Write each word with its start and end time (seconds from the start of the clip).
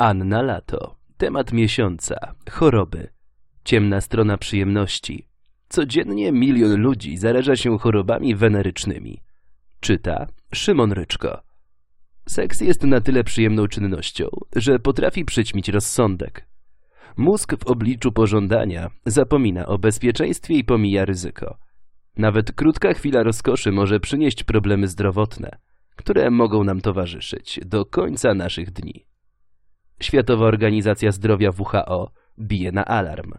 Anna 0.00 0.42
Lato. 0.42 0.96
Temat 1.16 1.52
miesiąca. 1.52 2.34
Choroby. 2.50 3.08
Ciemna 3.64 4.00
strona 4.00 4.38
przyjemności. 4.38 5.28
Codziennie 5.68 6.32
milion 6.32 6.80
ludzi 6.80 7.16
zaraża 7.16 7.56
się 7.56 7.78
chorobami 7.78 8.34
wenerycznymi. 8.34 9.22
Czyta 9.80 10.26
Szymon 10.54 10.92
Ryczko. 10.92 11.42
Seks 12.28 12.60
jest 12.60 12.82
na 12.84 13.00
tyle 13.00 13.24
przyjemną 13.24 13.66
czynnością, 13.66 14.28
że 14.56 14.78
potrafi 14.78 15.24
przyćmić 15.24 15.68
rozsądek. 15.68 16.46
Mózg 17.16 17.56
w 17.58 17.66
obliczu 17.66 18.12
pożądania 18.12 18.90
zapomina 19.06 19.66
o 19.66 19.78
bezpieczeństwie 19.78 20.54
i 20.54 20.64
pomija 20.64 21.04
ryzyko. 21.04 21.58
Nawet 22.16 22.52
krótka 22.52 22.94
chwila 22.94 23.22
rozkoszy 23.22 23.72
może 23.72 24.00
przynieść 24.00 24.44
problemy 24.44 24.86
zdrowotne, 24.86 25.58
które 25.96 26.30
mogą 26.30 26.64
nam 26.64 26.80
towarzyszyć 26.80 27.60
do 27.66 27.84
końca 27.84 28.34
naszych 28.34 28.70
dni. 28.70 29.09
Światowa 30.00 30.46
Organizacja 30.46 31.12
Zdrowia 31.12 31.50
WHO 31.58 32.10
bije 32.38 32.72
na 32.72 32.84
alarm. 32.84 33.32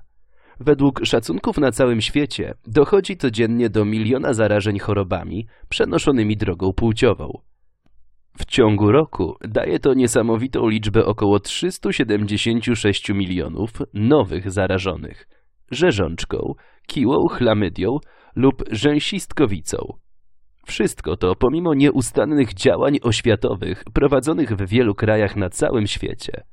Według 0.59 1.05
szacunków 1.05 1.58
na 1.58 1.72
całym 1.72 2.02
świecie 2.02 2.54
dochodzi 2.68 3.18
codziennie 3.18 3.70
do 3.70 3.85
miliona 3.85 4.34
zarażeń 4.34 4.80
chorobami 4.80 5.48
przenoszonymi 5.70 6.38
drogą 6.38 6.73
płciową. 6.73 7.41
W 8.38 8.45
ciągu 8.45 8.91
roku 8.91 9.38
daje 9.41 9.80
to 9.80 9.94
niesamowitą 9.94 10.68
liczbę 10.68 11.05
około 11.05 11.40
376 11.40 13.09
milionów 13.09 13.71
nowych 13.93 14.52
zarażonych 14.52 15.27
rzeżączką, 15.71 16.54
kiłą, 16.88 17.27
chlamydią 17.27 17.98
lub 18.35 18.63
rzęsistkowicą. 18.71 19.77
Wszystko 20.66 21.18
to 21.18 21.35
pomimo 21.35 21.73
nieustannych 21.73 22.54
działań 22.54 22.98
oświatowych 23.02 23.84
prowadzonych 23.93 24.55
w 24.55 24.68
wielu 24.68 24.96
krajach 24.96 25.35
na 25.35 25.49
całym 25.49 25.88
świecie. 25.88 26.43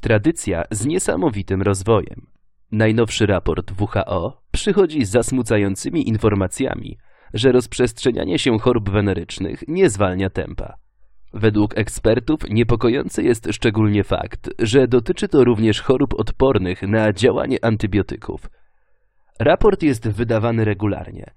Tradycja 0.00 0.64
z 0.70 0.86
niesamowitym 0.86 1.62
rozwojem. 1.62 2.26
Najnowszy 2.72 3.26
raport 3.26 3.72
WHO 3.80 4.42
przychodzi 4.52 5.04
z 5.04 5.10
zasmucającymi 5.10 6.08
informacjami, 6.08 6.98
że 7.34 7.52
rozprzestrzenianie 7.52 8.38
się 8.38 8.58
chorób 8.58 8.90
wenerycznych 8.90 9.64
nie 9.68 9.90
zwalnia 9.90 10.30
tempa. 10.30 10.74
Według 11.32 11.78
ekspertów 11.78 12.40
niepokojący 12.50 13.22
jest 13.22 13.48
szczególnie 13.50 14.04
fakt, 14.04 14.50
że 14.58 14.88
dotyczy 14.88 15.28
to 15.28 15.44
również 15.44 15.80
chorób 15.80 16.14
odpornych 16.14 16.82
na 16.82 17.12
działanie 17.12 17.64
antybiotyków. 17.64 18.50
Raport 19.40 19.82
jest 19.82 20.08
wydawany 20.08 20.64
regularnie 20.64 21.30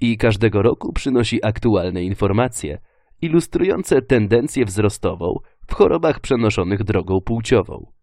i 0.00 0.16
każdego 0.16 0.62
roku 0.62 0.92
przynosi 0.92 1.44
aktualne 1.44 2.04
informacje 2.04 2.78
ilustrujące 3.22 4.02
tendencję 4.02 4.64
wzrostową 4.64 5.38
w 5.66 5.74
chorobach 5.74 6.20
przenoszonych 6.20 6.84
drogą 6.84 7.20
płciową. 7.20 7.97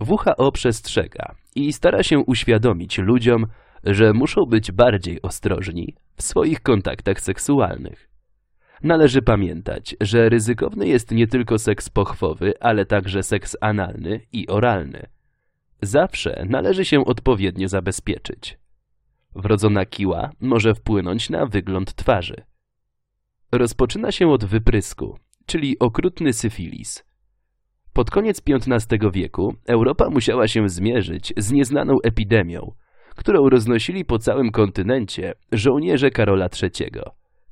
WHO 0.00 0.52
przestrzega 0.52 1.34
i 1.54 1.72
stara 1.72 2.02
się 2.02 2.18
uświadomić 2.18 2.98
ludziom, 2.98 3.46
że 3.84 4.12
muszą 4.12 4.46
być 4.46 4.72
bardziej 4.72 5.22
ostrożni 5.22 5.94
w 6.16 6.22
swoich 6.22 6.60
kontaktach 6.60 7.20
seksualnych. 7.20 8.10
Należy 8.82 9.22
pamiętać, 9.22 9.96
że 10.00 10.28
ryzykowny 10.28 10.88
jest 10.88 11.10
nie 11.10 11.26
tylko 11.26 11.58
seks 11.58 11.88
pochwowy, 11.88 12.54
ale 12.60 12.86
także 12.86 13.22
seks 13.22 13.56
analny 13.60 14.20
i 14.32 14.48
oralny. 14.48 15.06
Zawsze 15.82 16.44
należy 16.48 16.84
się 16.84 17.04
odpowiednio 17.04 17.68
zabezpieczyć. 17.68 18.58
Wrodzona 19.34 19.86
kiła 19.86 20.30
może 20.40 20.74
wpłynąć 20.74 21.30
na 21.30 21.46
wygląd 21.46 21.94
twarzy. 21.94 22.36
Rozpoczyna 23.52 24.12
się 24.12 24.30
od 24.30 24.44
wyprysku, 24.44 25.18
czyli 25.46 25.78
okrutny 25.78 26.32
syfilis. 26.32 27.04
Pod 27.94 28.10
koniec 28.10 28.42
XV 28.48 28.96
wieku 29.12 29.54
Europa 29.66 30.10
musiała 30.10 30.48
się 30.48 30.68
zmierzyć 30.68 31.32
z 31.36 31.52
nieznaną 31.52 31.94
epidemią, 32.04 32.72
którą 33.16 33.48
roznosili 33.48 34.04
po 34.04 34.18
całym 34.18 34.50
kontynencie 34.50 35.34
żołnierze 35.52 36.10
Karola 36.10 36.48
III 36.62 36.90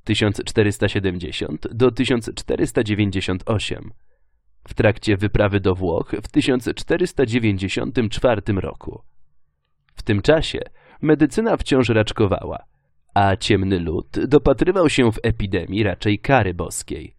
1470 0.05 1.75
do 1.75 1.91
1498 1.91 3.91
w 4.69 4.75
trakcie 4.75 5.17
wyprawy 5.17 5.61
do 5.61 5.75
Włoch 5.75 6.15
w 6.23 6.29
1494 6.29 8.43
roku. 8.53 9.03
W 9.95 10.03
tym 10.03 10.23
czasie 10.23 10.61
medycyna 11.03 11.57
wciąż 11.57 11.89
raczkowała, 11.89 12.59
a 13.15 13.37
ciemny 13.37 13.79
lud 13.79 14.07
dopatrywał 14.29 14.89
się 14.89 15.13
w 15.13 15.19
epidemii 15.23 15.83
raczej 15.83 16.19
kary 16.19 16.55
boskiej. 16.55 17.15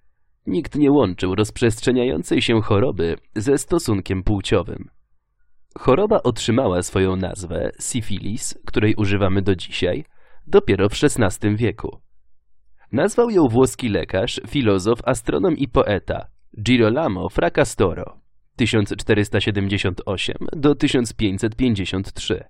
Nikt 0.47 0.75
nie 0.75 0.91
łączył 0.91 1.35
rozprzestrzeniającej 1.35 2.41
się 2.41 2.61
choroby 2.61 3.15
ze 3.35 3.57
stosunkiem 3.57 4.23
płciowym. 4.23 4.89
Choroba 5.79 6.19
otrzymała 6.23 6.81
swoją 6.81 7.15
nazwę 7.15 7.71
syfilis, 7.79 8.59
której 8.65 8.95
używamy 8.95 9.41
do 9.41 9.55
dzisiaj, 9.55 10.05
dopiero 10.47 10.89
w 10.89 10.93
XVI 10.93 11.55
wieku. 11.55 11.97
Nazwał 12.91 13.29
ją 13.29 13.47
włoski 13.47 13.89
lekarz, 13.89 14.41
filozof, 14.47 14.99
astronom 15.05 15.57
i 15.57 15.67
poeta 15.67 16.27
Girolamo 16.61 17.29
Fracastoro 17.29 18.19
1478 18.55 20.37
do 20.53 20.75
1553. 20.75 22.43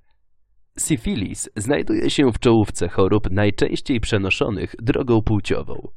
Syfilis 0.77 1.49
znajduje 1.55 2.09
się 2.09 2.31
w 2.31 2.39
czołówce 2.39 2.89
chorób 2.89 3.31
najczęściej 3.31 3.99
przenoszonych 3.99 4.75
drogą 4.81 5.21
płciową. 5.21 5.87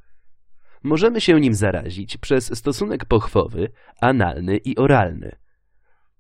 Możemy 0.83 1.21
się 1.21 1.41
nim 1.41 1.55
zarazić 1.55 2.17
przez 2.17 2.59
stosunek 2.59 3.05
pochwowy, 3.05 3.69
analny 4.01 4.57
i 4.57 4.77
oralny. 4.77 5.37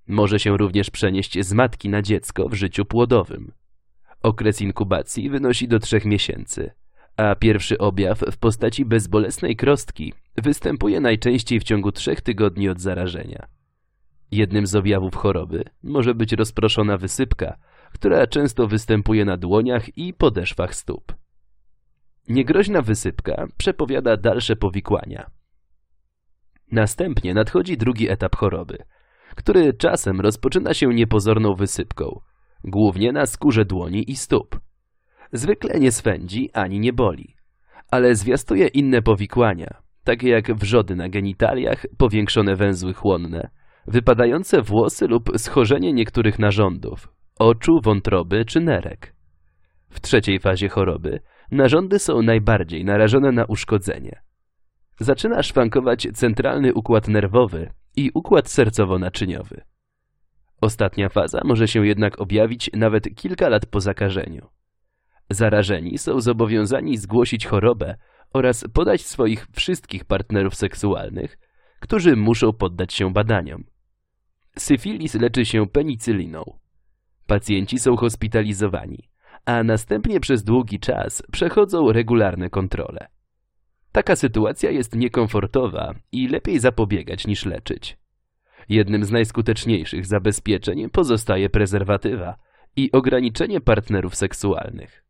Może 0.06 0.38
się 0.38 0.56
również 0.56 0.90
przenieść 0.90 1.44
z 1.44 1.52
matki 1.52 1.88
na 1.88 2.02
dziecko 2.02 2.48
w 2.48 2.54
życiu 2.54 2.84
płodowym. 2.84 3.52
Okres 4.22 4.60
inkubacji 4.60 5.30
wynosi 5.30 5.68
do 5.68 5.78
trzech 5.78 6.04
miesięcy, 6.04 6.70
a 7.16 7.34
pierwszy 7.34 7.78
objaw 7.78 8.20
w 8.32 8.36
postaci 8.36 8.84
bezbolesnej 8.84 9.56
krostki 9.56 10.12
występuje 10.36 11.00
najczęściej 11.00 11.60
w 11.60 11.64
ciągu 11.64 11.92
trzech 11.92 12.20
tygodni 12.20 12.68
od 12.68 12.80
zarażenia. 12.80 13.46
Jednym 14.30 14.66
z 14.66 14.74
objawów 14.74 15.14
choroby 15.14 15.64
może 15.82 16.14
być 16.14 16.32
rozproszona 16.32 16.98
wysypka, 16.98 17.58
która 17.92 18.26
często 18.26 18.66
występuje 18.66 19.24
na 19.24 19.36
dłoniach 19.36 19.98
i 19.98 20.14
podeszwach 20.14 20.74
stóp. 20.74 21.25
Niegroźna 22.28 22.82
wysypka 22.82 23.46
przepowiada 23.56 24.16
dalsze 24.16 24.56
powikłania. 24.56 25.30
Następnie 26.72 27.34
nadchodzi 27.34 27.76
drugi 27.76 28.10
etap 28.10 28.36
choroby, 28.36 28.78
który 29.36 29.72
czasem 29.72 30.20
rozpoczyna 30.20 30.74
się 30.74 30.88
niepozorną 30.88 31.54
wysypką, 31.54 32.20
głównie 32.64 33.12
na 33.12 33.26
skórze 33.26 33.64
dłoni 33.64 34.10
i 34.10 34.16
stóp. 34.16 34.60
Zwykle 35.32 35.80
nie 35.80 35.92
swędzi 35.92 36.50
ani 36.52 36.80
nie 36.80 36.92
boli, 36.92 37.36
ale 37.90 38.14
zwiastuje 38.14 38.66
inne 38.66 39.02
powikłania, 39.02 39.82
takie 40.04 40.28
jak 40.28 40.54
wrzody 40.54 40.96
na 40.96 41.08
genitaliach, 41.08 41.86
powiększone 41.98 42.56
węzły 42.56 42.94
chłonne, 42.94 43.50
wypadające 43.86 44.62
włosy 44.62 45.06
lub 45.06 45.30
schorzenie 45.36 45.92
niektórych 45.92 46.38
narządów, 46.38 47.08
oczu, 47.38 47.80
wątroby 47.82 48.44
czy 48.44 48.60
nerek. 48.60 49.14
W 49.90 50.00
trzeciej 50.00 50.40
fazie 50.40 50.68
choroby 50.68 51.20
narządy 51.50 51.98
są 51.98 52.22
najbardziej 52.22 52.84
narażone 52.84 53.32
na 53.32 53.44
uszkodzenie. 53.44 54.22
Zaczyna 55.00 55.42
szwankować 55.42 56.08
centralny 56.14 56.74
układ 56.74 57.08
nerwowy 57.08 57.70
i 57.96 58.10
układ 58.14 58.48
sercowo-naczyniowy. 58.48 59.60
Ostatnia 60.60 61.08
faza 61.08 61.40
może 61.44 61.68
się 61.68 61.86
jednak 61.86 62.20
objawić 62.20 62.70
nawet 62.74 63.14
kilka 63.14 63.48
lat 63.48 63.66
po 63.66 63.80
zakażeniu. 63.80 64.46
Zarażeni 65.30 65.98
są 65.98 66.20
zobowiązani 66.20 66.96
zgłosić 66.96 67.46
chorobę 67.46 67.96
oraz 68.32 68.64
podać 68.72 69.06
swoich 69.06 69.46
wszystkich 69.52 70.04
partnerów 70.04 70.54
seksualnych, 70.54 71.38
którzy 71.80 72.16
muszą 72.16 72.52
poddać 72.52 72.92
się 72.94 73.12
badaniom. 73.12 73.64
Syfilis 74.58 75.14
leczy 75.14 75.44
się 75.44 75.66
penicyliną. 75.66 76.58
Pacjenci 77.26 77.78
są 77.78 77.96
hospitalizowani, 77.96 79.10
a 79.46 79.62
następnie 79.62 80.20
przez 80.20 80.44
długi 80.44 80.80
czas 80.80 81.22
przechodzą 81.32 81.92
regularne 81.92 82.50
kontrole. 82.50 83.06
Taka 83.92 84.16
sytuacja 84.16 84.70
jest 84.70 84.94
niekomfortowa 84.94 85.94
i 86.12 86.28
lepiej 86.28 86.58
zapobiegać 86.58 87.26
niż 87.26 87.46
leczyć. 87.46 87.98
Jednym 88.68 89.04
z 89.04 89.10
najskuteczniejszych 89.10 90.06
zabezpieczeń 90.06 90.90
pozostaje 90.90 91.50
prezerwatywa 91.50 92.36
i 92.76 92.92
ograniczenie 92.92 93.60
partnerów 93.60 94.16
seksualnych. 94.16 95.04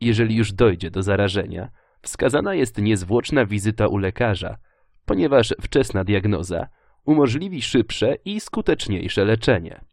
Jeżeli 0.00 0.36
już 0.36 0.52
dojdzie 0.52 0.90
do 0.90 1.02
zarażenia, 1.02 1.70
wskazana 2.02 2.54
jest 2.54 2.78
niezwłoczna 2.78 3.46
wizyta 3.46 3.86
u 3.86 3.98
lekarza, 3.98 4.58
ponieważ 5.04 5.54
wczesna 5.60 6.04
diagnoza 6.04 6.68
umożliwi 7.04 7.62
szybsze 7.62 8.14
i 8.24 8.40
skuteczniejsze 8.40 9.24
leczenie. 9.24 9.84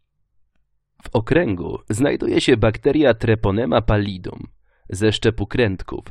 W 1.02 1.08
okręgu 1.12 1.78
znajduje 1.90 2.40
się 2.40 2.56
bakteria 2.56 3.14
Treponema 3.14 3.82
pallidum 3.82 4.46
ze 4.90 5.12
szczepu 5.12 5.46
krętków. 5.46 6.04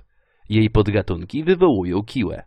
Jej 0.50 0.70
podgatunki 0.70 1.44
wywołują 1.44 2.04
kiłę. 2.04 2.44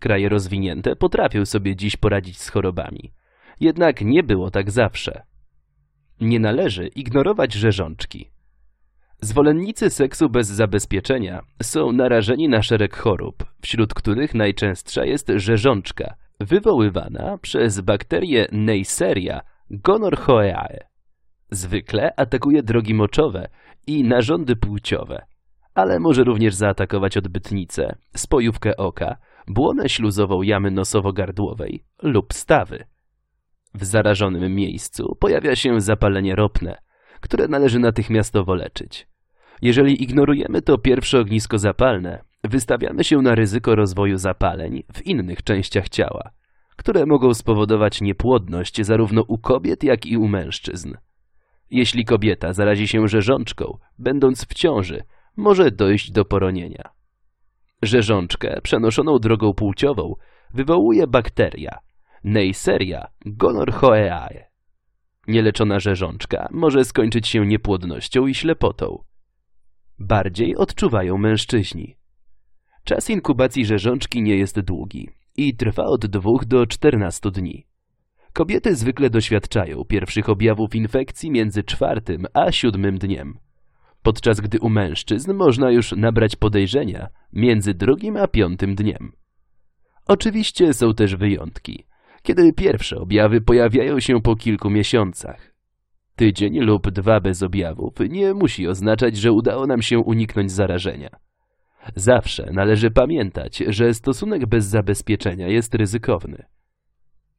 Kraje 0.00 0.28
rozwinięte 0.28 0.96
potrafią 0.96 1.44
sobie 1.46 1.76
dziś 1.76 1.96
poradzić 1.96 2.40
z 2.40 2.48
chorobami. 2.48 3.12
Jednak 3.60 4.00
nie 4.00 4.22
było 4.22 4.50
tak 4.50 4.70
zawsze. 4.70 5.22
Nie 6.20 6.40
należy 6.40 6.86
ignorować 6.86 7.52
rzeżączki. 7.52 8.30
Zwolennicy 9.20 9.90
seksu 9.90 10.30
bez 10.30 10.48
zabezpieczenia 10.48 11.40
są 11.62 11.92
narażeni 11.92 12.48
na 12.48 12.62
szereg 12.62 12.96
chorób, 12.96 13.44
wśród 13.60 13.94
których 13.94 14.34
najczęstsza 14.34 15.04
jest 15.04 15.32
rzeżączka, 15.36 16.14
wywoływana 16.40 17.38
przez 17.38 17.80
bakterię 17.80 18.46
Neisseria 18.52 19.40
gonorrhoeae. 19.70 20.91
Zwykle 21.52 22.14
atakuje 22.16 22.62
drogi 22.62 22.94
moczowe 22.94 23.48
i 23.86 24.04
narządy 24.04 24.56
płciowe, 24.56 25.26
ale 25.74 26.00
może 26.00 26.24
również 26.24 26.54
zaatakować 26.54 27.16
odbytnicę, 27.16 27.96
spojówkę 28.16 28.76
oka, 28.76 29.16
błonę 29.48 29.88
śluzową 29.88 30.42
jamy 30.42 30.70
nosowo-gardłowej 30.70 31.84
lub 32.02 32.34
stawy. 32.34 32.84
W 33.74 33.84
zarażonym 33.84 34.54
miejscu 34.54 35.16
pojawia 35.20 35.56
się 35.56 35.80
zapalenie 35.80 36.34
ropne, 36.34 36.78
które 37.20 37.48
należy 37.48 37.78
natychmiastowo 37.78 38.54
leczyć. 38.54 39.08
Jeżeli 39.62 40.02
ignorujemy 40.02 40.62
to 40.62 40.78
pierwsze 40.78 41.20
ognisko 41.20 41.58
zapalne, 41.58 42.24
wystawiamy 42.44 43.04
się 43.04 43.22
na 43.22 43.34
ryzyko 43.34 43.74
rozwoju 43.74 44.18
zapaleń 44.18 44.82
w 44.94 45.06
innych 45.06 45.42
częściach 45.42 45.88
ciała, 45.88 46.30
które 46.76 47.06
mogą 47.06 47.34
spowodować 47.34 48.00
niepłodność 48.00 48.82
zarówno 48.82 49.22
u 49.28 49.38
kobiet, 49.38 49.84
jak 49.84 50.06
i 50.06 50.16
u 50.16 50.28
mężczyzn. 50.28 50.94
Jeśli 51.72 52.04
kobieta 52.04 52.52
zarazi 52.52 52.88
się 52.88 53.08
rzeżączką, 53.08 53.78
będąc 53.98 54.44
w 54.44 54.54
ciąży, 54.54 55.02
może 55.36 55.70
dojść 55.70 56.10
do 56.10 56.24
poronienia. 56.24 56.90
Rzeżączkę 57.82 58.60
przenoszoną 58.62 59.18
drogą 59.18 59.54
płciową 59.54 60.14
wywołuje 60.54 61.06
bakteria 61.06 61.78
Neisseria 62.24 63.06
gonorrhoeae. 63.26 64.44
Nieleczona 65.28 65.80
rzeżączka 65.80 66.48
może 66.50 66.84
skończyć 66.84 67.28
się 67.28 67.46
niepłodnością 67.46 68.26
i 68.26 68.34
ślepotą. 68.34 69.04
Bardziej 69.98 70.56
odczuwają 70.56 71.18
mężczyźni. 71.18 71.96
Czas 72.84 73.10
inkubacji 73.10 73.66
rzeżączki 73.66 74.22
nie 74.22 74.36
jest 74.36 74.60
długi 74.60 75.08
i 75.36 75.56
trwa 75.56 75.84
od 75.84 76.06
2 76.06 76.30
do 76.46 76.66
14 76.66 77.30
dni. 77.30 77.66
Kobiety 78.32 78.76
zwykle 78.76 79.10
doświadczają 79.10 79.84
pierwszych 79.84 80.28
objawów 80.28 80.74
infekcji 80.74 81.30
między 81.30 81.62
czwartym 81.62 82.26
a 82.34 82.52
siódmym 82.52 82.98
dniem, 82.98 83.38
podczas 84.02 84.40
gdy 84.40 84.60
u 84.60 84.68
mężczyzn 84.68 85.32
można 85.32 85.70
już 85.70 85.92
nabrać 85.92 86.36
podejrzenia 86.36 87.08
między 87.32 87.74
drugim 87.74 88.16
a 88.16 88.28
piątym 88.28 88.74
dniem. 88.74 89.12
Oczywiście 90.06 90.74
są 90.74 90.94
też 90.94 91.16
wyjątki, 91.16 91.86
kiedy 92.22 92.52
pierwsze 92.52 92.98
objawy 92.98 93.40
pojawiają 93.40 94.00
się 94.00 94.22
po 94.22 94.36
kilku 94.36 94.70
miesiącach. 94.70 95.54
Tydzień 96.16 96.58
lub 96.60 96.90
dwa 96.90 97.20
bez 97.20 97.42
objawów 97.42 97.94
nie 98.10 98.34
musi 98.34 98.68
oznaczać, 98.68 99.16
że 99.16 99.32
udało 99.32 99.66
nam 99.66 99.82
się 99.82 99.98
uniknąć 99.98 100.52
zarażenia. 100.52 101.10
Zawsze 101.96 102.50
należy 102.52 102.90
pamiętać, 102.90 103.62
że 103.66 103.94
stosunek 103.94 104.46
bez 104.46 104.64
zabezpieczenia 104.64 105.48
jest 105.48 105.74
ryzykowny. 105.74 106.44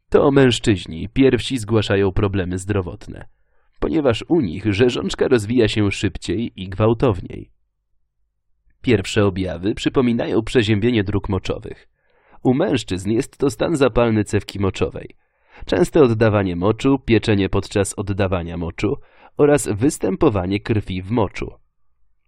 To 0.10 0.32
mężczyźni 0.32 1.10
pierwsi 1.10 1.58
zgłaszają 1.58 2.12
problemy 2.12 2.58
zdrowotne, 2.58 3.28
ponieważ 3.80 4.26
u 4.28 4.42
nich 4.42 4.74
rzeżączka 4.74 5.28
rozwija 5.28 5.68
się 5.68 5.92
szybciej 5.92 6.52
i 6.56 6.70
gwałtowniej. 6.70 7.52
Pierwsze 8.82 9.26
objawy 9.26 9.76
przypominają 9.76 10.42
przeziębienie 10.42 11.04
dróg 11.04 11.30
moczowych. 11.30 11.88
U 12.44 12.54
mężczyzn 12.54 13.12
jest 13.12 13.38
to 13.38 13.50
stan 13.50 13.76
zapalny 13.76 14.24
cewki 14.24 14.60
moczowej, 14.60 15.16
częste 15.66 16.02
oddawanie 16.02 16.56
moczu, 16.56 17.00
pieczenie 17.00 17.50
podczas 17.50 17.94
oddawania 18.00 18.58
moczu 18.58 18.96
oraz 19.38 19.68
występowanie 19.68 20.60
krwi 20.60 21.02
w 21.02 21.12
moczu. 21.12 21.52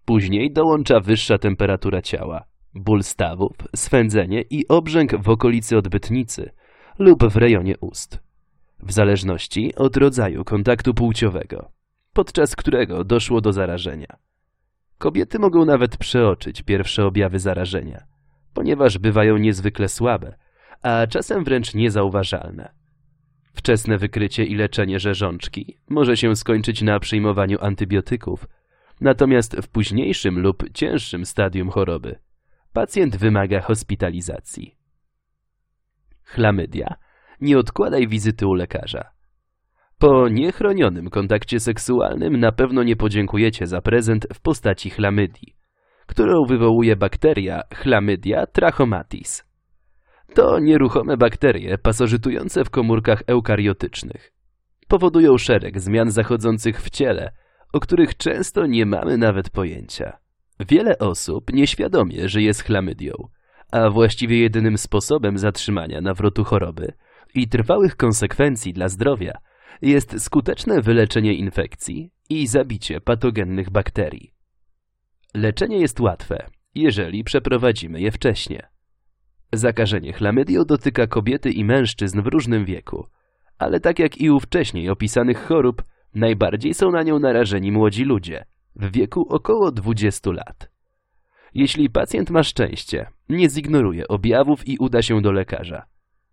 Później 0.06 0.51
dołącza 0.51 1.00
wyższa 1.00 1.38
temperatura 1.38 2.01
ciała, 2.01 2.44
ból 2.74 3.04
stawów, 3.04 3.57
swędzenie 3.75 4.44
i 4.50 4.68
obrzęk 4.68 5.16
w 5.16 5.30
okolicy 5.30 5.77
odbytnicy 5.77 6.51
lub 7.00 7.24
w 7.24 7.36
rejonie 7.36 7.77
ust, 7.77 8.19
w 8.80 8.92
zależności 8.92 9.75
od 9.75 9.97
rodzaju 9.97 10.44
kontaktu 10.44 10.94
płciowego, 10.94 11.71
podczas 12.13 12.56
którego 12.56 13.03
doszło 13.03 13.42
do 13.42 13.53
zarażenia. 13.53 14.18
Kobiety 14.97 15.39
mogą 15.39 15.65
nawet 15.65 15.97
przeoczyć 15.97 16.62
pierwsze 16.62 17.06
objawy 17.06 17.39
zarażenia, 17.39 18.03
ponieważ 18.53 18.97
bywają 18.97 19.38
niezwykle 19.38 19.89
słabe, 19.89 20.36
a 20.81 21.07
czasem 21.07 21.44
wręcz 21.44 21.74
niezauważalne. 21.74 22.74
Wczesne 23.53 23.98
wykrycie 23.98 24.44
i 24.44 24.56
leczenie 24.56 25.00
rzeżączki 25.00 25.77
może 25.89 26.18
się 26.18 26.36
skończyć 26.36 26.81
na 26.81 27.00
przyjmowaniu 27.00 27.57
antybiotyków, 27.62 28.48
natomiast 29.01 29.56
w 29.56 29.68
późniejszym 29.68 30.39
lub 30.39 30.63
cięższym 30.74 31.25
stadium 31.25 31.69
choroby 31.69 32.19
pacjent 32.74 33.15
wymaga 33.15 33.62
hospitalizacji. 33.62 34.75
Chlamydia. 36.25 36.95
Nie 37.42 37.60
odkładaj 37.60 38.07
wizyty 38.07 38.48
u 38.48 38.54
lekarza. 38.54 39.16
Po 39.98 40.30
niechronionym 40.30 41.10
kontakcie 41.10 41.60
seksualnym 41.60 42.39
na 42.39 42.51
pewno 42.51 42.83
nie 42.83 42.95
podziękujecie 42.95 43.68
za 43.68 43.81
prezent 43.81 44.27
w 44.33 44.39
postaci 44.39 44.89
chlamydii, 44.89 45.56
którą 46.06 46.45
wywołuje 46.45 46.95
bakteria 46.95 47.62
Chlamydia 47.74 48.45
trachomatis. 48.48 49.45
To 50.33 50.60
nieruchome 50.60 51.18
bakterie 51.18 51.77
pasożytujące 51.77 52.66
w 52.66 52.69
komórkach 52.69 53.24
eukariotycznych. 53.27 54.31
Powodują 54.88 55.38
szereg 55.38 55.80
zmian 55.80 56.12
zachodzących 56.12 56.81
w 56.81 56.89
ciele, 56.89 57.31
o 57.74 57.80
których 57.80 58.18
często 58.18 58.66
nie 58.66 58.86
mamy 58.86 59.18
nawet 59.18 59.50
pojęcia. 59.50 60.18
Wiele 60.60 60.98
osób 60.98 61.54
nieświadomie 61.54 62.30
żyje 62.30 62.54
z 62.54 62.62
chlamydią, 62.62 63.13
a 63.71 63.89
właściwie 63.89 64.39
jedynym 64.39 64.77
sposobem 64.77 65.38
zatrzymania 65.38 66.01
nawrotu 66.01 66.44
choroby 66.44 66.94
i 67.33 67.47
trwałych 67.47 67.95
konsekwencji 67.95 68.73
dla 68.73 68.89
zdrowia 68.89 69.38
jest 69.81 70.23
skuteczne 70.23 70.81
wyleczenie 70.81 71.33
infekcji 71.33 72.12
i 72.29 72.47
zabicie 72.47 73.01
patogennych 73.01 73.69
bakterii. 73.69 74.33
Leczenie 75.33 75.79
jest 75.79 76.00
łatwe, 76.00 76.47
jeżeli 76.75 77.23
przeprowadzimy 77.23 78.01
je 78.01 78.12
wcześnie. 78.12 78.67
Zakażenie 79.53 80.13
chlamydią 80.13 80.65
dotyka 80.65 81.07
kobiety 81.07 81.51
i 81.51 81.65
mężczyzn 81.65 82.21
w 82.21 82.27
różnym 82.27 82.65
wieku, 82.65 83.07
ale 83.57 83.79
tak 83.79 84.00
jak 84.00 84.21
i 84.21 84.29
u 84.29 84.39
wcześniej 84.39 84.89
opisanych 84.89 85.47
chorób, 85.47 85.83
najbardziej 86.13 86.74
są 86.74 86.91
na 86.91 87.03
nią 87.03 87.19
narażeni 87.19 87.72
młodzi 87.72 88.03
ludzie 88.03 88.45
w 88.75 88.91
wieku 88.91 89.27
około 89.29 89.72
20 89.72 90.31
lat. 90.31 90.75
Jeśli 91.55 91.89
pacjent 91.89 92.29
ma 92.29 92.43
szczęście, 92.43 93.07
nie 93.29 93.50
zignoruje 93.50 94.07
objawów 94.07 94.67
i 94.67 94.77
uda 94.77 95.01
się 95.01 95.21
do 95.21 95.31
lekarza. 95.31 95.85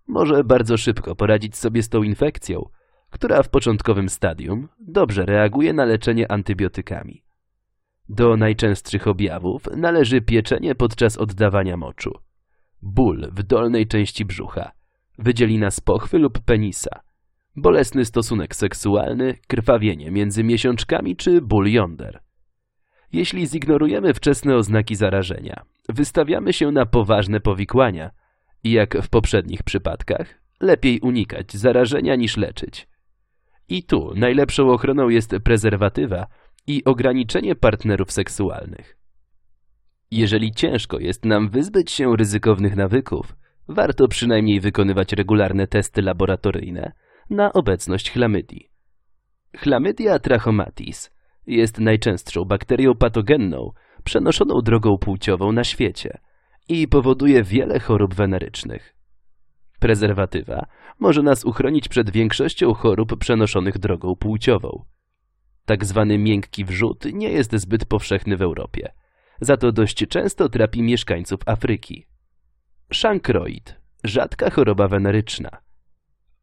Może 0.07 0.45
bardzo 0.45 0.77
szybko 0.77 1.17
poradzić 1.17 1.57
sobie 1.57 1.83
z 1.83 1.89
tą 1.89 2.03
infekcją, 2.03 2.69
która 3.11 3.43
w 3.43 3.49
początkowym 3.49 4.09
stadium 4.09 4.69
dobrze 4.79 5.27
reaguje 5.27 5.73
na 5.73 5.85
leczenie 5.85 6.33
antybiotykami. 6.33 7.23
Do 8.09 8.37
najczęstszych 8.37 9.09
objawów 9.09 9.63
należy 9.77 10.21
pieczenie 10.21 10.75
podczas 10.75 11.19
oddawania 11.19 11.77
moczu 11.77 12.13
ból 12.83 13.31
w 13.33 13.43
dolnej 13.43 13.87
części 13.87 14.25
brzucha, 14.25 14.73
wydzielina 15.19 15.71
z 15.71 15.81
pochwy 15.81 16.19
lub 16.19 16.41
penisa, 16.41 17.01
bolesny 17.57 18.05
stosunek 18.05 18.57
seksualny, 18.57 19.35
krwawienie 19.49 20.11
między 20.11 20.45
miesiączkami 20.45 21.17
czy 21.17 21.43
ból 21.43 21.67
jąder. 21.71 22.22
Jeśli 23.13 23.47
zignorujemy 23.47 24.15
wczesne 24.15 24.57
oznaki 24.57 24.95
zarażenia, 24.97 25.65
wystawiamy 25.89 26.53
się 26.53 26.73
na 26.73 26.87
poważne 26.87 27.41
powikłania 27.41 28.11
i 28.65 28.71
jak 28.71 29.03
w 29.03 29.09
poprzednich 29.09 29.63
przypadkach, 29.63 30.41
lepiej 30.61 31.01
unikać 31.01 31.53
zarażenia 31.53 32.17
niż 32.17 32.37
leczyć. 32.37 32.89
I 33.69 33.83
tu 33.83 34.13
najlepszą 34.17 34.71
ochroną 34.71 35.09
jest 35.09 35.35
prezerwatywa 35.45 36.27
i 36.67 36.85
ograniczenie 36.85 37.55
partnerów 37.55 38.13
seksualnych. 38.13 38.97
Jeżeli 40.11 40.53
ciężko 40.53 40.99
jest 40.99 41.25
nam 41.25 41.49
wyzbyć 41.49 41.91
się 41.91 42.17
ryzykownych 42.17 42.77
nawyków, 42.77 43.37
warto 43.69 44.09
przynajmniej 44.09 44.61
wykonywać 44.61 45.13
regularne 45.13 45.67
testy 45.67 46.03
laboratoryjne 46.03 46.93
na 47.31 47.53
obecność 47.53 48.11
chlamydii. 48.11 48.71
Chlamydia 49.57 50.19
trachomatis 50.19 51.11
jest 51.47 51.79
najczęstszą 51.79 52.45
bakterią 52.45 52.95
patogenną 52.95 53.73
przenoszoną 54.05 54.61
drogą 54.61 54.99
płciową 54.99 55.53
na 55.53 55.65
świecie 55.65 56.19
i 56.69 56.89
powoduje 56.89 57.43
wiele 57.43 57.81
chorób 57.81 58.15
wenerycznych. 58.15 58.95
Prezerwatywa 59.81 60.67
może 60.99 61.23
nas 61.23 61.45
uchronić 61.45 61.89
przed 61.89 62.11
większością 62.11 62.75
chorób 62.75 63.19
przenoszonych 63.19 63.79
drogą 63.79 64.17
płciową. 64.17 64.85
Tak 65.65 65.85
zwany 65.85 66.19
miękki 66.19 66.65
wrzód 66.65 67.05
nie 67.13 67.29
jest 67.29 67.53
zbyt 67.57 67.85
powszechny 67.85 68.37
w 68.37 68.43
Europie– 68.43 68.93
za 69.43 69.57
to 69.57 69.73
dość 69.73 70.07
często 70.09 70.49
trapi 70.49 70.83
mieszkańców 70.83 71.41
Afryki. 71.47 72.07
Szankroid– 72.93 73.77
rzadka 74.05 74.51
choroba 74.51 74.89
weneryczna. 74.89 75.51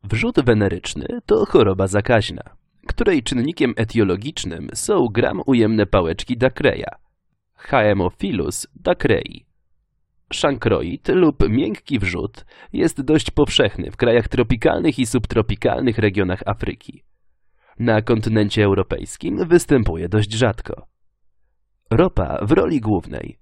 Wrzód 0.03 0.39
weneryczny 0.39 1.07
to 1.25 1.45
choroba 1.45 1.87
zakaźna, 1.87 2.43
której 2.89 3.23
czynnikiem 3.23 3.73
etiologicznym 3.77 4.69
są 4.73 5.07
gram 5.07 5.41
ujemne 5.45 5.85
pałeczki 5.85 6.37
Dacreya, 6.37 6.91
Haemophilus 7.59 8.67
dacrei. 8.75 9.45
Szankroid 10.33 11.07
lub 11.07 11.49
miękki 11.49 11.99
wrzód 11.99 12.45
jest 12.73 13.01
dość 13.01 13.31
powszechny 13.31 13.91
w 13.91 13.97
krajach 13.97 14.27
tropikalnych 14.27 14.99
i 14.99 15.05
subtropikalnych 15.05 15.97
regionach 15.97 16.43
Afryki. 16.45 17.03
Na 17.79 18.01
kontynencie 18.01 18.63
europejskim 18.63 19.47
występuje 19.47 20.09
dość 20.09 20.33
rzadko. 20.33 20.87
Ropa 21.91 22.39
w 22.41 22.51
roli 22.51 22.81
głównej. 22.81 23.39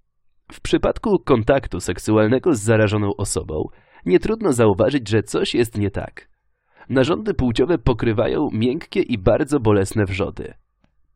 W 0.52 0.62
przypadku 0.62 1.20
kontaktu 1.20 1.80
seksualnego 1.80 2.56
z 2.56 2.60
zarażoną 2.60 3.16
osobą 3.16 3.70
nie 4.06 4.20
trudno 4.20 4.54
zauważyć, 4.54 5.10
że 5.10 5.24
coś 5.24 5.56
jest 5.56 5.78
nie 5.78 5.92
tak. 5.92 6.30
Narządy 6.90 7.34
płciowe 7.34 7.78
pokrywają 7.78 8.50
miękkie 8.54 9.02
i 9.02 9.18
bardzo 9.18 9.60
bolesne 9.60 10.06
wrzody. 10.06 10.54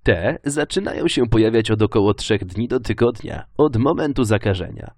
Te 0.04 0.40
zaczynają 0.44 1.08
się 1.08 1.26
pojawiać 1.30 1.72
od 1.72 1.82
około 1.82 2.14
trzech 2.14 2.46
dni 2.46 2.68
do 2.68 2.80
tygodnia 2.80 3.46
od 3.58 3.78
momentu 3.78 4.24
zakażenia. 4.24 4.92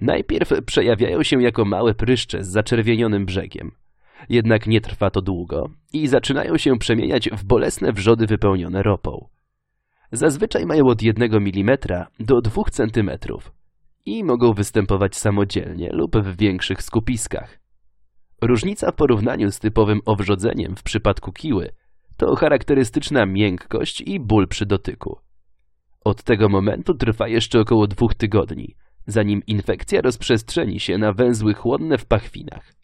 Najpierw 0.00 0.52
przejawiają 0.66 1.22
się 1.22 1.42
jako 1.42 1.64
małe 1.64 1.94
pryszcze 1.94 2.44
z 2.44 2.48
zaczerwienionym 2.48 3.26
brzegiem. 3.26 3.72
Jednak 4.28 4.66
nie 4.66 4.80
trwa 4.80 5.10
to 5.10 5.22
długo 5.22 5.70
i 5.92 6.06
zaczynają 6.06 6.56
się 6.56 6.78
przemieniać 6.78 7.30
w 7.30 7.44
bolesne 7.44 7.92
wrzody 7.92 8.26
wypełnione 8.26 8.82
ropą. 8.82 9.28
Zazwyczaj 10.12 10.66
mają 10.66 10.86
od 10.86 11.02
1 11.02 11.34
mm 11.34 11.78
do 12.20 12.40
2 12.40 12.62
cm 12.70 13.10
i 14.06 14.24
mogą 14.24 14.52
występować 14.52 15.16
samodzielnie 15.16 15.90
lub 15.92 16.16
w 16.16 16.36
większych 16.36 16.82
skupiskach. 16.82 17.65
Różnica 18.42 18.90
w 18.90 18.94
porównaniu 18.94 19.50
z 19.50 19.58
typowym 19.58 20.00
owrzodzeniem 20.04 20.76
w 20.76 20.82
przypadku 20.82 21.32
kiły 21.32 21.70
to 22.16 22.36
charakterystyczna 22.36 23.26
miękkość 23.26 24.00
i 24.00 24.20
ból 24.20 24.48
przy 24.48 24.66
dotyku. 24.66 25.18
Od 26.04 26.22
tego 26.22 26.48
momentu 26.48 26.94
trwa 26.94 27.28
jeszcze 27.28 27.60
około 27.60 27.86
dwóch 27.86 28.14
tygodni, 28.14 28.76
zanim 29.06 29.42
infekcja 29.46 30.00
rozprzestrzeni 30.00 30.80
się 30.80 30.98
na 30.98 31.12
węzły 31.12 31.54
chłonne 31.54 31.98
w 31.98 32.06
pachwinach. 32.06 32.74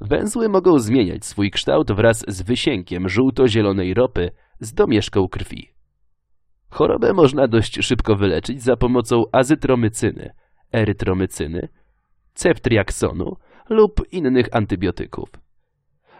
Węzły 0.00 0.48
mogą 0.48 0.78
zmieniać 0.78 1.24
swój 1.24 1.50
kształt 1.50 1.92
wraz 1.92 2.24
z 2.28 2.42
wysiękiem 2.42 3.08
żółto-zielonej 3.08 3.94
ropy 3.94 4.30
z 4.60 4.74
domieszką 4.74 5.28
krwi. 5.28 5.68
Chorobę 6.70 7.12
można 7.12 7.48
dość 7.48 7.84
szybko 7.84 8.16
wyleczyć 8.16 8.62
za 8.62 8.76
pomocą 8.76 9.24
azytromycyny, 9.32 10.30
erytromycyny, 10.72 11.68
ceftriaksonu 12.34 13.36
lub 13.68 14.12
innych 14.12 14.48
antybiotyków. 14.52 15.28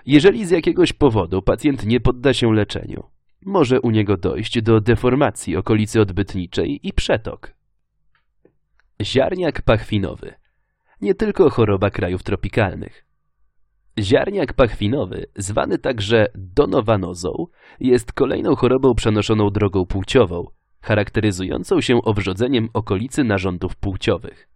Jeżeli 0.06 0.46
z 0.46 0.50
jakiegoś 0.50 0.92
powodu 0.92 1.42
pacjent 1.42 1.86
nie 1.86 2.00
podda 2.00 2.34
się 2.34 2.54
leczeniu, 2.54 3.02
może 3.44 3.80
u 3.80 3.90
niego 3.90 4.16
dojść 4.16 4.62
do 4.62 4.80
deformacji 4.80 5.56
okolicy 5.56 6.00
odbytniczej 6.00 6.80
i 6.82 6.92
przetok. 6.92 7.52
Ziarniak 9.02 9.62
pachwinowy. 9.62 10.34
Nie 11.00 11.14
tylko 11.14 11.50
choroba 11.50 11.90
krajów 11.90 12.22
tropikalnych. 12.22 13.04
Ziarniak 13.98 14.52
pachwinowy, 14.52 15.26
zwany 15.36 15.78
także 15.78 16.26
donowanozą, 16.34 17.46
jest 17.80 18.12
kolejną 18.12 18.56
chorobą 18.56 18.94
przenoszoną 18.94 19.50
drogą 19.50 19.86
płciową, 19.86 20.46
charakteryzującą 20.80 21.80
się 21.80 22.02
owrzodzeniem 22.02 22.68
okolicy 22.72 23.24
narządów 23.24 23.76
płciowych. 23.76 24.51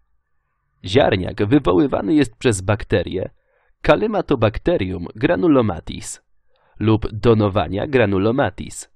Ziarniak 0.85 1.47
wywoływany 1.47 2.15
jest 2.15 2.37
przez 2.37 2.61
bakterię 2.61 3.31
Calymatobacterium 3.87 5.07
granulomatis 5.15 6.23
lub 6.79 7.13
donowania 7.13 7.87
granulomatis 7.87 8.91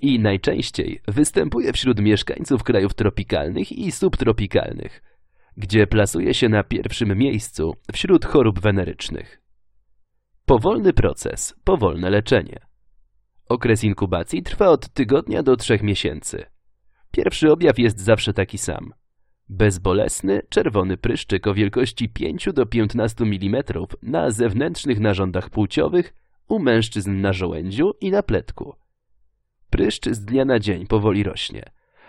i 0.00 0.20
najczęściej 0.20 1.00
występuje 1.08 1.72
wśród 1.72 2.00
mieszkańców 2.00 2.62
krajów 2.62 2.94
tropikalnych 2.94 3.72
i 3.72 3.92
subtropikalnych, 3.92 5.02
gdzie 5.56 5.86
plasuje 5.86 6.34
się 6.34 6.48
na 6.48 6.64
pierwszym 6.64 7.18
miejscu 7.18 7.74
wśród 7.92 8.24
chorób 8.24 8.60
wenerycznych. 8.60 9.42
Powolny 10.46 10.92
proces, 10.92 11.54
powolne 11.64 12.10
leczenie. 12.10 12.60
Okres 13.48 13.84
inkubacji 13.84 14.42
trwa 14.42 14.68
od 14.68 14.88
tygodnia 14.88 15.42
do 15.42 15.56
trzech 15.56 15.82
miesięcy. 15.82 16.46
Pierwszy 17.10 17.52
objaw 17.52 17.78
jest 17.78 18.00
zawsze 18.00 18.32
taki 18.32 18.58
sam. 18.58 18.92
Bezbolesny, 19.48 20.42
czerwony 20.48 20.96
pryszczyk 20.96 21.46
o 21.46 21.54
wielkości 21.54 22.08
5 22.08 22.48
do 22.54 22.66
15 22.66 23.24
mm 23.24 23.62
na 24.02 24.30
zewnętrznych 24.30 25.00
narządach 25.00 25.50
płciowych 25.50 26.14
u 26.48 26.58
mężczyzn 26.58 27.20
na 27.20 27.32
żołędziu 27.32 27.94
i 28.00 28.10
na 28.10 28.22
pletku. 28.22 28.74
Pryszcz 29.70 30.08
z 30.08 30.24
dnia 30.24 30.44
na 30.44 30.58
dzień 30.58 30.86
powoli 30.86 31.22
rośnie, 31.22 31.62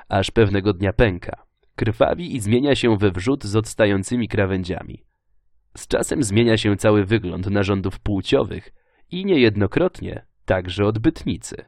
aż 0.09 0.31
pewnego 0.31 0.73
dnia 0.73 0.93
pęka, 0.93 1.45
krwawi 1.75 2.35
i 2.35 2.39
zmienia 2.39 2.75
się 2.75 2.97
we 2.97 3.11
wrzód 3.11 3.45
z 3.45 3.55
odstającymi 3.55 4.27
krawędziami. 4.27 5.03
Z 5.77 5.87
czasem 5.87 6.23
zmienia 6.23 6.57
się 6.57 6.77
cały 6.77 7.05
wygląd 7.05 7.47
narządów 7.47 7.99
płciowych 7.99 8.71
i 9.11 9.25
niejednokrotnie 9.25 10.25
także 10.45 10.85
odbytnicy. 10.85 11.65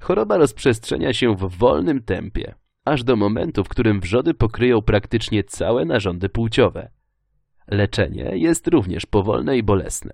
Choroba 0.00 0.36
rozprzestrzenia 0.36 1.12
się 1.12 1.36
w 1.36 1.58
wolnym 1.58 2.02
tempie, 2.02 2.54
aż 2.84 3.04
do 3.04 3.16
momentu, 3.16 3.64
w 3.64 3.68
którym 3.68 4.00
wrzody 4.00 4.34
pokryją 4.34 4.82
praktycznie 4.82 5.44
całe 5.44 5.84
narządy 5.84 6.28
płciowe. 6.28 6.90
Leczenie 7.68 8.30
jest 8.34 8.68
również 8.68 9.06
powolne 9.06 9.58
i 9.58 9.62
bolesne. 9.62 10.12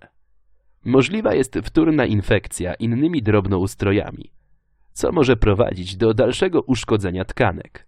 Możliwa 0.85 1.35
jest 1.35 1.59
wtórna 1.65 2.07
infekcja 2.07 2.75
innymi 2.75 3.23
drobnoustrojami, 3.23 4.33
co 4.93 5.13
może 5.13 5.37
prowadzić 5.37 5.97
do 5.97 6.15
dalszego 6.15 6.63
uszkodzenia 6.63 7.25
tkanek. 7.25 7.87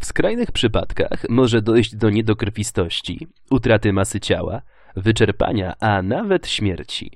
W 0.00 0.04
skrajnych 0.04 0.52
przypadkach 0.52 1.28
może 1.28 1.62
dojść 1.62 1.96
do 1.96 2.10
niedokrwistości, 2.10 3.26
utraty 3.50 3.92
masy 3.92 4.20
ciała, 4.20 4.62
wyczerpania, 4.96 5.74
a 5.80 6.02
nawet 6.02 6.48
śmierci. 6.48 7.10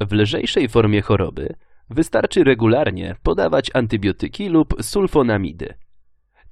W 0.00 0.12
lżejszej 0.12 0.68
formie 0.68 1.02
choroby 1.02 1.54
wystarczy 1.90 2.44
regularnie 2.44 3.16
podawać 3.22 3.70
antybiotyki 3.74 4.48
lub 4.48 4.74
sulfonamidy. 4.82 5.74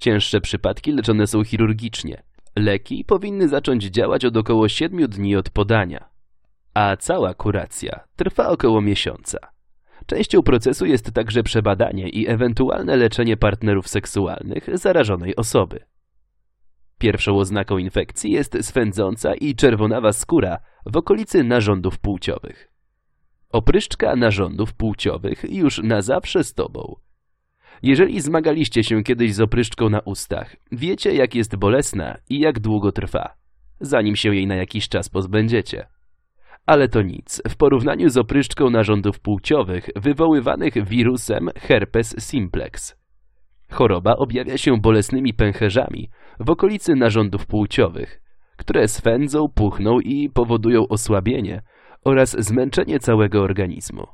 Cięższe 0.05 0.41
przypadki 0.41 0.93
leczone 0.93 1.27
są 1.27 1.45
chirurgicznie. 1.45 2.23
Leki 2.57 3.05
powinny 3.05 3.49
zacząć 3.49 3.85
działać 3.85 4.25
od 4.25 4.37
około 4.37 4.69
7 4.69 5.09
dni 5.09 5.37
od 5.37 5.51
podania, 5.51 6.09
a 6.75 6.97
cała 6.97 7.35
kuracja 7.35 8.01
trwa 8.17 8.49
około 8.49 8.81
miesiąca. 8.81 9.39
Częścią 10.07 10.43
procesu 10.43 10.87
jest 10.87 11.13
także 11.13 11.43
przebadanie 11.43 12.09
i 12.09 12.29
ewentualne 12.29 12.97
leczenie 12.97 13.37
partnerów 13.37 13.89
seksualnych 13.89 14.79
zarażonej 14.79 15.37
osoby. 15.37 15.81
Pierwszą 16.99 17.39
oznaką 17.39 17.79
infekcji 17.79 18.33
jest 18.33 18.57
swędząca 18.63 19.35
i 19.35 19.55
czerwonawa 19.55 20.13
skóra 20.13 20.59
w 20.87 20.97
okolicy 20.97 21.45
narządów 21.45 21.99
płciowych. 21.99 22.71
Opryszczka 23.51 24.17
narządów 24.17 24.75
płciowych 24.75 25.45
już 25.49 25.79
na 25.79 26.03
zawsze 26.03 26.45
z 26.45 26.55
tobą. 26.55 27.05
Jeżeli 27.85 28.21
zmagaliście 28.21 28.85
się 28.85 29.03
kiedyś 29.03 29.35
z 29.35 29.41
opryszczką 29.41 29.89
na 29.89 30.01
ustach, 30.01 30.57
wiecie 30.73 31.15
jak 31.15 31.35
jest 31.35 31.57
bolesna 31.57 32.17
i 32.31 32.39
jak 32.39 32.61
długo 32.61 32.93
trwa, 32.93 33.35
zanim 33.81 34.17
się 34.17 34.35
jej 34.35 34.47
na 34.47 34.55
jakiś 34.55 34.89
czas 34.89 35.09
pozbędziecie. 35.09 35.87
Ale 36.67 36.89
to 36.89 37.03
nic 37.03 37.43
w 37.49 37.57
porównaniu 37.57 38.09
z 38.09 38.17
opryszczką 38.17 38.71
narządów 38.71 39.21
płciowych 39.21 39.91
wywoływanych 39.97 40.87
wirusem 40.87 41.51
herpes 41.57 42.17
simplex. 42.19 42.97
Choroba 43.71 44.17
objawia 44.17 44.59
się 44.59 44.81
bolesnymi 44.81 45.35
pęcherzami 45.35 46.11
w 46.41 46.51
okolicy 46.51 46.95
narządów 46.95 47.47
płciowych, 47.47 48.21
które 48.57 48.89
swędzą, 48.89 49.49
puchną 49.49 50.01
i 50.01 50.31
powodują 50.31 50.89
osłabienie 50.89 51.63
oraz 52.05 52.37
zmęczenie 52.39 52.99
całego 52.99 53.43
organizmu. 53.43 54.07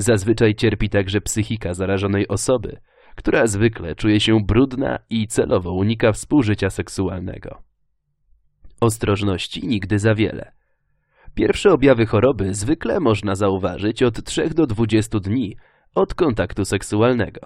Zazwyczaj 0.00 0.54
cierpi 0.54 0.88
także 0.88 1.20
psychika 1.20 1.74
zarażonej 1.74 2.28
osoby, 2.28 2.80
która 3.14 3.46
zwykle 3.46 3.94
czuje 3.94 4.20
się 4.20 4.40
brudna 4.44 4.98
i 5.10 5.26
celowo 5.26 5.72
unika 5.72 6.12
współżycia 6.12 6.70
seksualnego. 6.70 7.62
Ostrożności 8.80 9.66
nigdy 9.66 9.98
za 9.98 10.14
wiele. 10.14 10.52
Pierwsze 11.34 11.72
objawy 11.72 12.06
choroby 12.06 12.54
zwykle 12.54 13.00
można 13.00 13.34
zauważyć 13.34 14.02
od 14.02 14.24
3 14.24 14.50
do 14.50 14.66
20 14.66 15.20
dni 15.20 15.56
od 15.94 16.14
kontaktu 16.14 16.64
seksualnego. 16.64 17.40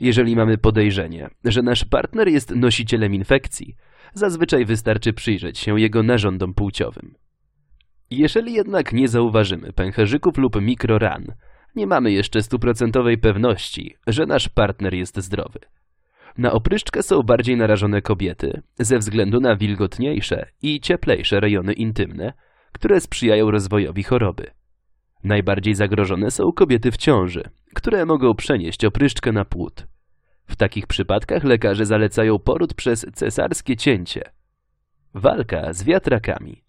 Jeżeli 0.00 0.36
mamy 0.36 0.58
podejrzenie, 0.58 1.30
że 1.44 1.62
nasz 1.62 1.84
partner 1.84 2.28
jest 2.28 2.50
nosicielem 2.50 3.14
infekcji, 3.14 3.76
zazwyczaj 4.14 4.64
wystarczy 4.64 5.12
przyjrzeć 5.12 5.58
się 5.58 5.80
jego 5.80 6.02
narządom 6.02 6.54
płciowym. 6.54 7.14
Jeżeli 8.10 8.52
jednak 8.52 8.92
nie 8.92 9.08
zauważymy 9.08 9.72
pęcherzyków 9.72 10.38
lub 10.38 10.62
mikroran, 10.62 11.34
nie 11.76 11.86
mamy 11.86 12.12
jeszcze 12.12 12.42
stuprocentowej 12.42 13.18
pewności, 13.18 13.96
że 14.06 14.26
nasz 14.26 14.48
partner 14.48 14.94
jest 14.94 15.18
zdrowy. 15.18 15.58
Na 16.38 16.52
opryszczkę 16.52 17.02
są 17.02 17.22
bardziej 17.22 17.56
narażone 17.56 18.02
kobiety 18.02 18.62
ze 18.78 18.98
względu 18.98 19.40
na 19.40 19.56
wilgotniejsze 19.56 20.46
i 20.62 20.80
cieplejsze 20.80 21.40
rejony 21.40 21.72
intymne, 21.72 22.32
które 22.72 23.00
sprzyjają 23.00 23.50
rozwojowi 23.50 24.02
choroby. 24.02 24.50
Najbardziej 25.24 25.74
zagrożone 25.74 26.30
są 26.30 26.52
kobiety 26.52 26.90
w 26.90 26.96
ciąży, 26.96 27.42
które 27.74 28.06
mogą 28.06 28.34
przenieść 28.34 28.84
opryszczkę 28.84 29.32
na 29.32 29.44
płód. 29.44 29.86
W 30.46 30.56
takich 30.56 30.86
przypadkach 30.86 31.44
lekarze 31.44 31.86
zalecają 31.86 32.38
poród 32.38 32.74
przez 32.74 33.06
cesarskie 33.14 33.76
cięcie. 33.76 34.22
Walka 35.14 35.72
z 35.72 35.84
wiatrakami. 35.84 36.63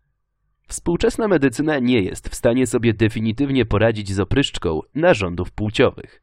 Współczesna 0.68 1.28
medycyna 1.28 1.80
nie 1.80 2.02
jest 2.02 2.30
w 2.30 2.36
stanie 2.36 2.68
sobie 2.68 2.94
definitywnie 2.94 3.66
poradzić 3.66 4.12
z 4.12 4.20
opryszczką 4.20 4.82
narządów 4.96 5.52
płciowych. 5.52 6.22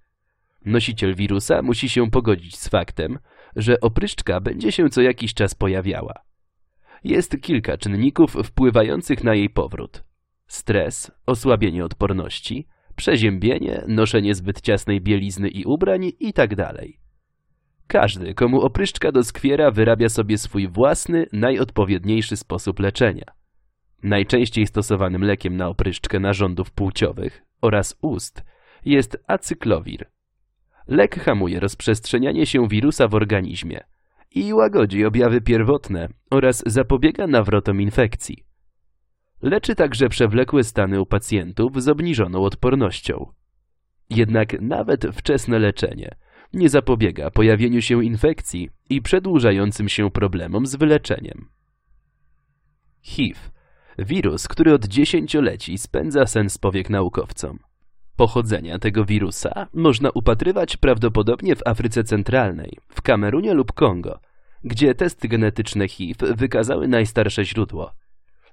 Nosiciel 0.65 1.15
wirusa 1.15 1.63
musi 1.63 1.89
się 1.89 2.11
pogodzić 2.11 2.59
z 2.59 2.69
faktem, 2.69 3.19
że 3.57 3.81
opryszczka 3.81 4.41
będzie 4.41 4.73
się 4.73 4.89
co 4.89 5.03
jakiś 5.03 5.35
czas 5.35 5.55
pojawiała. 5.55 6.15
Jest 7.05 7.41
kilka 7.41 7.79
czynników 7.79 8.37
wpływających 8.45 9.25
na 9.25 9.35
jej 9.35 9.51
powrót. 9.51 10.05
Stres, 10.47 11.11
osłabienie 11.27 11.85
odporności, 11.85 12.67
przeziębienie, 12.97 13.85
noszenie 13.89 14.35
zbyt 14.35 14.61
ciasnej 14.61 15.01
bielizny 15.01 15.49
i 15.49 15.65
ubrań 15.65 16.13
itd. 16.21 16.75
Każdy, 17.87 18.35
komu 18.35 18.61
opryszczka 18.61 19.13
doskwiera, 19.13 19.71
wyrabia 19.71 20.09
sobie 20.09 20.39
swój 20.39 20.69
własny, 20.69 21.27
najodpowiedniejszy 21.33 22.37
sposób 22.37 22.81
leczenia. 22.81 23.25
Najczęściej 24.03 24.67
stosowanym 24.67 25.25
lekiem 25.25 25.57
na 25.57 25.69
opryszczkę 25.69 26.21
narządów 26.21 26.71
płciowych 26.71 27.43
oraz 27.61 27.99
ust 28.01 28.43
jest 28.85 29.25
acyklowir. 29.27 30.11
Lek 30.89 31.21
hamuje 31.21 31.61
rozprzestrzenianie 31.61 32.47
się 32.47 32.69
wirusa 32.69 33.09
w 33.09 33.15
organizmie 33.15 33.81
i 34.31 34.55
łagodzi 34.55 35.05
objawy 35.05 35.41
pierwotne 35.41 36.09
oraz 36.31 36.63
zapobiega 36.67 37.27
nawrotom 37.27 37.81
infekcji. 37.81 38.45
Leczy 39.43 39.75
także 39.75 40.09
przewlekłe 40.09 40.65
stany 40.65 41.01
u 41.01 41.07
pacjentów 41.07 41.83
z 41.83 41.89
obniżoną 41.89 42.45
odpornością. 42.45 43.33
Jednak 44.11 44.61
nawet 44.61 45.07
wczesne 45.13 45.59
leczenie 45.59 46.15
nie 46.53 46.69
zapobiega 46.69 47.31
pojawieniu 47.31 47.83
się 47.83 48.05
infekcji 48.05 48.71
i 48.91 49.03
przedłużającym 49.03 49.89
się 49.89 50.11
problemom 50.11 50.67
z 50.67 50.77
wyleczeniem. 50.77 51.49
HIV 53.03 53.41
Wirus, 53.99 54.49
który 54.49 54.75
od 54.75 54.85
dziesięcioleci 54.85 55.79
spędza 55.79 56.27
sen 56.27 56.51
z 56.51 56.59
powiek 56.59 56.91
naukowcom. 56.91 57.59
Pochodzenia 58.17 58.79
tego 58.79 59.05
wirusa 59.05 59.67
można 59.75 60.11
upatrywać 60.11 60.77
prawdopodobnie 60.77 61.57
w 61.57 61.67
Afryce 61.67 62.05
Centralnej, 62.05 62.79
w 62.89 63.03
Kamerunie 63.03 63.55
lub 63.55 63.73
Kongo, 63.73 64.21
gdzie 64.65 64.95
testy 64.95 65.29
genetyczne 65.29 65.89
HIV 65.89 66.35
wykazały 66.35 66.89
najstarsze 66.89 67.45
źródło. 67.45 67.93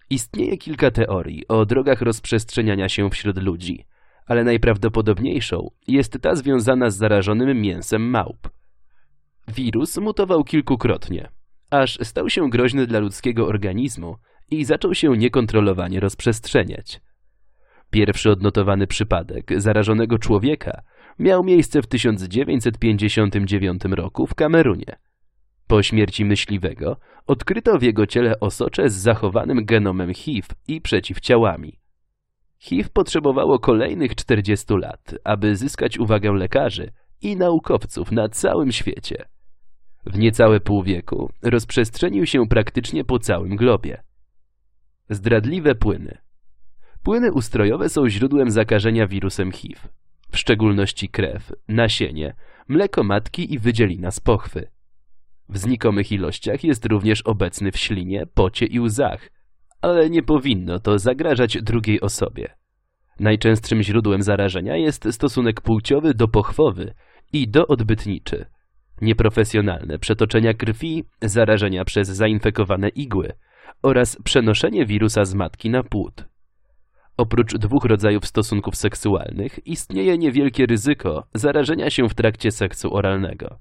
Istnieje 0.09 0.57
kilka 0.57 0.91
teorii 0.91 1.47
o 1.47 1.65
drogach 1.65 2.01
rozprzestrzeniania 2.01 2.89
się 2.89 3.09
wśród 3.09 3.37
ludzi, 3.37 3.85
ale 4.25 4.43
najprawdopodobniejszą 4.43 5.69
jest 5.87 6.21
ta 6.21 6.35
związana 6.35 6.89
z 6.89 6.97
zarażonym 6.97 7.61
mięsem 7.61 8.09
małp. 8.09 8.49
Wirus 9.47 9.97
mutował 9.97 10.43
kilkukrotnie, 10.43 11.29
aż 11.69 11.99
stał 12.03 12.29
się 12.29 12.49
groźny 12.49 12.87
dla 12.87 12.99
ludzkiego 12.99 13.47
organizmu 13.47 14.17
i 14.51 14.65
zaczął 14.65 14.95
się 14.95 15.17
niekontrolowanie 15.17 15.99
rozprzestrzeniać. 15.99 17.01
Pierwszy 17.91 18.31
odnotowany 18.31 18.87
przypadek 18.87 19.51
zarażonego 19.57 20.19
człowieka 20.19 20.81
miał 21.19 21.43
miejsce 21.43 21.81
w 21.81 21.87
1959 21.87 23.81
roku 23.91 24.27
w 24.27 24.35
Kamerunie. 24.35 24.95
Po 25.67 25.83
śmierci 25.83 26.25
myśliwego 26.25 26.97
odkryto 27.27 27.79
w 27.79 27.81
jego 27.81 28.07
ciele 28.07 28.39
osocze 28.39 28.89
z 28.89 28.93
zachowanym 28.93 29.65
genomem 29.65 30.13
HIV 30.13 30.47
i 30.67 30.81
przeciwciałami. 30.81 31.79
HIV 32.59 32.89
potrzebowało 32.93 33.59
kolejnych 33.59 34.15
40 34.15 34.73
lat, 34.73 35.15
aby 35.23 35.55
zyskać 35.55 35.99
uwagę 35.99 36.31
lekarzy 36.31 36.91
i 37.21 37.35
naukowców 37.35 38.11
na 38.11 38.29
całym 38.29 38.71
świecie. 38.71 39.25
W 40.05 40.17
niecałe 40.17 40.59
pół 40.59 40.83
wieku 40.83 41.29
rozprzestrzenił 41.41 42.25
się 42.25 42.47
praktycznie 42.47 43.03
po 43.03 43.19
całym 43.19 43.55
globie. 43.55 44.03
Zdradliwe 45.09 45.75
płyny. 45.75 46.17
Płyny 47.03 47.31
ustrojowe 47.31 47.89
są 47.89 48.09
źródłem 48.09 48.51
zakażenia 48.51 49.07
wirusem 49.07 49.51
HIV, 49.51 49.79
w 50.31 50.37
szczególności 50.37 51.09
krew, 51.09 51.53
nasienie, 51.67 52.35
mleko 52.67 53.03
matki 53.03 53.53
i 53.53 53.59
wydzielina 53.59 54.11
z 54.11 54.19
pochwy. 54.19 54.67
W 55.49 55.57
znikomych 55.57 56.11
ilościach 56.11 56.63
jest 56.63 56.85
również 56.85 57.21
obecny 57.21 57.71
w 57.71 57.77
ślinie, 57.77 58.25
pocie 58.33 58.65
i 58.65 58.79
łzach, 58.79 59.29
ale 59.81 60.09
nie 60.09 60.23
powinno 60.23 60.79
to 60.79 60.99
zagrażać 60.99 61.61
drugiej 61.61 62.01
osobie. 62.01 62.55
Najczęstszym 63.19 63.83
źródłem 63.83 64.23
zarażenia 64.23 64.77
jest 64.77 65.07
stosunek 65.11 65.61
płciowy 65.61 66.13
do 66.13 66.27
pochwowy 66.27 66.93
i 67.33 67.47
do 67.47 67.67
odbytniczy. 67.67 68.45
Nieprofesjonalne 69.01 69.99
przetoczenia 69.99 70.53
krwi, 70.53 71.03
zarażenia 71.21 71.85
przez 71.85 72.07
zainfekowane 72.07 72.89
igły– 72.89 73.33
oraz 73.81 74.17
przenoszenie 74.23 74.85
wirusa 74.85 75.25
z 75.25 75.33
matki 75.33 75.69
na 75.69 75.83
płód. 75.83 76.25
Oprócz 77.17 77.55
dwóch 77.55 77.85
rodzajów 77.85 78.25
stosunków 78.25 78.75
seksualnych 78.75 79.67
istnieje 79.67 80.17
niewielkie 80.17 80.65
ryzyko 80.65 81.27
zarażenia 81.33 81.89
się 81.89 82.09
w 82.09 82.13
trakcie 82.13 82.51
seksu 82.51 82.95
oralnego. 82.95 83.59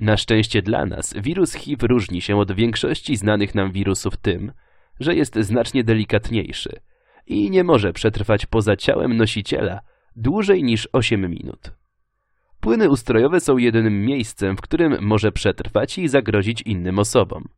Na 0.00 0.16
szczęście 0.16 0.62
dla 0.62 0.86
nas 0.86 1.14
wirus 1.16 1.52
HIV 1.54 1.86
różni 1.86 2.20
się 2.20 2.36
od 2.36 2.52
większości 2.52 3.16
znanych 3.16 3.54
nam 3.54 3.72
wirusów 3.72 4.16
tym, 4.16 4.52
że 5.00 5.14
jest 5.14 5.36
znacznie 5.36 5.84
delikatniejszy 5.84 6.80
i 7.26 7.50
nie 7.50 7.64
może 7.64 7.92
przetrwać 7.92 8.46
poza 8.46 8.76
ciałem 8.76 9.16
nosiciela 9.16 9.80
dłużej 10.16 10.64
niż 10.64 10.88
8 10.92 11.30
minut. 11.30 11.72
Płyny 12.60 12.90
ustrojowe 12.90 13.40
są 13.40 13.56
jedynym 13.56 14.04
miejscem, 14.04 14.56
w 14.56 14.60
którym 14.60 14.96
może 15.00 15.32
przetrwać 15.32 15.98
i 15.98 16.08
zagrozić 16.08 16.62
innym 16.62 16.98
osobom. 16.98 17.48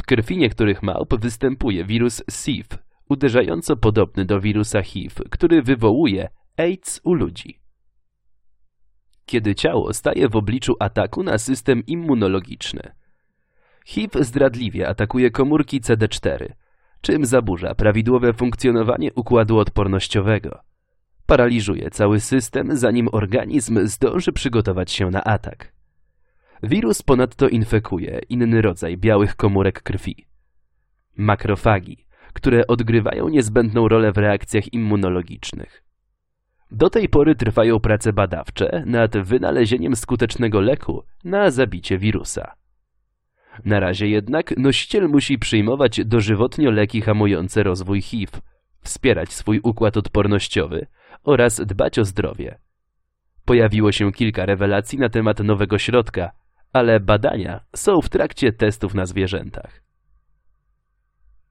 W 0.00 0.02
krwi 0.02 0.36
niektórych 0.36 0.82
małp 0.82 1.20
występuje 1.20 1.84
wirus 1.84 2.22
SIV, 2.30 2.78
uderzająco 3.08 3.76
podobny 3.76 4.24
do 4.24 4.40
wirusa 4.40 4.82
HIV, 4.82 5.24
który 5.30 5.62
wywołuje 5.62 6.28
AIDS 6.56 7.00
u 7.04 7.14
ludzi. 7.14 7.60
Kiedy 9.26 9.54
ciało 9.54 9.92
staje 9.92 10.28
w 10.28 10.36
obliczu 10.36 10.76
ataku 10.80 11.22
na 11.22 11.38
system 11.38 11.86
immunologiczny. 11.86 12.82
HIV 13.86 14.24
zdradliwie 14.24 14.88
atakuje 14.88 15.30
komórki 15.30 15.80
CD4, 15.80 16.52
czym 17.00 17.26
zaburza 17.26 17.74
prawidłowe 17.74 18.32
funkcjonowanie 18.32 19.14
układu 19.14 19.58
odpornościowego. 19.58 20.60
Paraliżuje 21.26 21.90
cały 21.90 22.20
system, 22.20 22.76
zanim 22.76 23.08
organizm 23.12 23.86
zdąży 23.86 24.32
przygotować 24.32 24.92
się 24.92 25.10
na 25.10 25.24
atak. 25.24 25.79
Wirus 26.62 27.02
ponadto 27.02 27.48
infekuje 27.48 28.20
inny 28.28 28.62
rodzaj 28.62 28.96
białych 28.96 29.36
komórek 29.36 29.82
krwi. 29.82 30.26
Makrofagi, 31.16 32.06
które 32.32 32.66
odgrywają 32.66 33.28
niezbędną 33.28 33.88
rolę 33.88 34.12
w 34.12 34.18
reakcjach 34.18 34.72
immunologicznych. 34.72 35.82
Do 36.70 36.90
tej 36.90 37.08
pory 37.08 37.34
trwają 37.34 37.80
prace 37.80 38.12
badawcze 38.12 38.82
nad 38.86 39.16
wynalezieniem 39.16 39.96
skutecznego 39.96 40.60
leku 40.60 41.04
na 41.24 41.50
zabicie 41.50 41.98
wirusa. 41.98 42.54
Na 43.64 43.80
razie 43.80 44.08
jednak 44.08 44.56
nosiciel 44.56 45.08
musi 45.08 45.38
przyjmować 45.38 46.04
dożywotnio 46.04 46.70
leki 46.70 47.00
hamujące 47.00 47.62
rozwój 47.62 48.02
HIV, 48.02 48.32
wspierać 48.80 49.32
swój 49.32 49.60
układ 49.62 49.96
odpornościowy 49.96 50.86
oraz 51.24 51.60
dbać 51.60 51.98
o 51.98 52.04
zdrowie. 52.04 52.58
Pojawiło 53.44 53.92
się 53.92 54.12
kilka 54.12 54.46
rewelacji 54.46 54.98
na 54.98 55.08
temat 55.08 55.40
nowego 55.40 55.78
środka, 55.78 56.30
ale 56.72 57.00
badania 57.00 57.60
są 57.76 58.00
w 58.00 58.08
trakcie 58.08 58.52
testów 58.52 58.94
na 58.94 59.06
zwierzętach. 59.06 59.82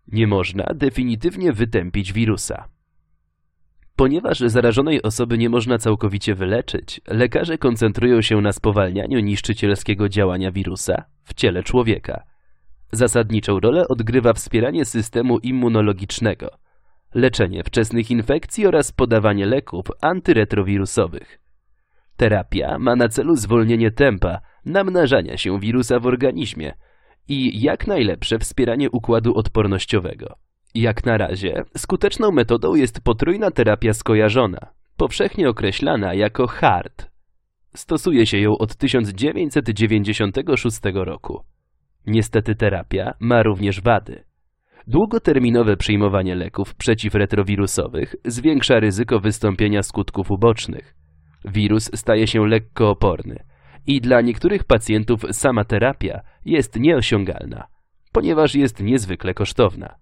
Nie 0.08 0.28
można 0.28 0.64
definitywnie 0.76 1.54
wytępić 1.54 2.14
wirusa. 2.14 2.70
Ponieważ 3.96 4.40
zarażonej 4.40 5.02
osoby 5.02 5.38
nie 5.38 5.50
można 5.50 5.78
całkowicie 5.78 6.36
wyleczyć, 6.36 7.02
lekarze 7.08 7.58
koncentrują 7.58 8.22
się 8.22 8.42
na 8.42 8.52
spowalnianiu 8.52 9.20
niszczycielskiego 9.20 10.10
działania 10.10 10.52
wirusa 10.52 11.04
w 11.24 11.34
ciele 11.34 11.64
człowieka. 11.64 12.24
Zasadniczą 12.92 13.60
rolę 13.60 13.88
odgrywa 13.88 14.34
wspieranie 14.34 14.86
systemu 14.86 15.40
immunologicznego, 15.40 16.50
leczenie 17.14 17.64
wczesnych 17.64 18.12
infekcji 18.12 18.68
oraz 18.68 18.92
podawanie 18.92 19.46
leków 19.46 19.86
antyretrowirusowych. 20.02 21.40
Terapia 22.18 22.80
ma 22.80 22.96
na 22.96 23.10
celu 23.10 23.36
zwolnienie 23.36 23.92
tempa 23.92 24.40
namnażania 24.66 25.38
się 25.38 25.60
wirusa 25.60 26.00
w 26.00 26.06
organizmie 26.06 26.74
i 27.28 27.62
jak 27.62 27.88
najlepsze 27.88 28.40
wspieranie 28.40 28.92
układu 28.92 29.36
odpornościowego. 29.36 30.36
Jak 30.76 31.06
na 31.06 31.18
razie 31.18 31.64
skuteczną 31.78 32.32
metodą 32.32 32.76
jest 32.76 33.04
potrójna 33.04 33.52
terapia 33.52 33.94
skojarzona, 33.94 34.60
powszechnie 34.98 35.50
określana 35.50 36.14
jako 36.14 36.48
HART. 36.48 37.10
Stosuje 37.76 38.26
się 38.26 38.38
ją 38.38 38.58
od 38.58 38.76
1996 38.76 40.80
roku. 40.94 41.44
Niestety 42.08 42.56
terapia 42.56 43.14
ma 43.20 43.44
również 43.44 43.82
wady. 43.82 44.24
Długoterminowe 44.88 45.78
przyjmowanie 45.78 46.36
leków 46.36 46.76
przeciwretrowirusowych 46.76 48.16
zwiększa 48.26 48.80
ryzyko 48.80 49.20
wystąpienia 49.20 49.84
skutków 49.84 50.32
ubocznych. 50.32 50.96
Wirus 51.46 51.92
staje 51.94 52.28
się 52.28 52.48
lekko 52.48 52.90
oporny 52.90 53.49
i 53.90 54.02
dla 54.02 54.22
niektórych 54.22 54.64
pacjentów 54.64 55.22
sama 55.32 55.66
terapia 55.66 56.22
jest 56.46 56.80
nieosiągalna, 56.80 57.68
ponieważ 58.12 58.56
jest 58.56 58.80
niezwykle 58.80 59.34
kosztowna. 59.34 59.96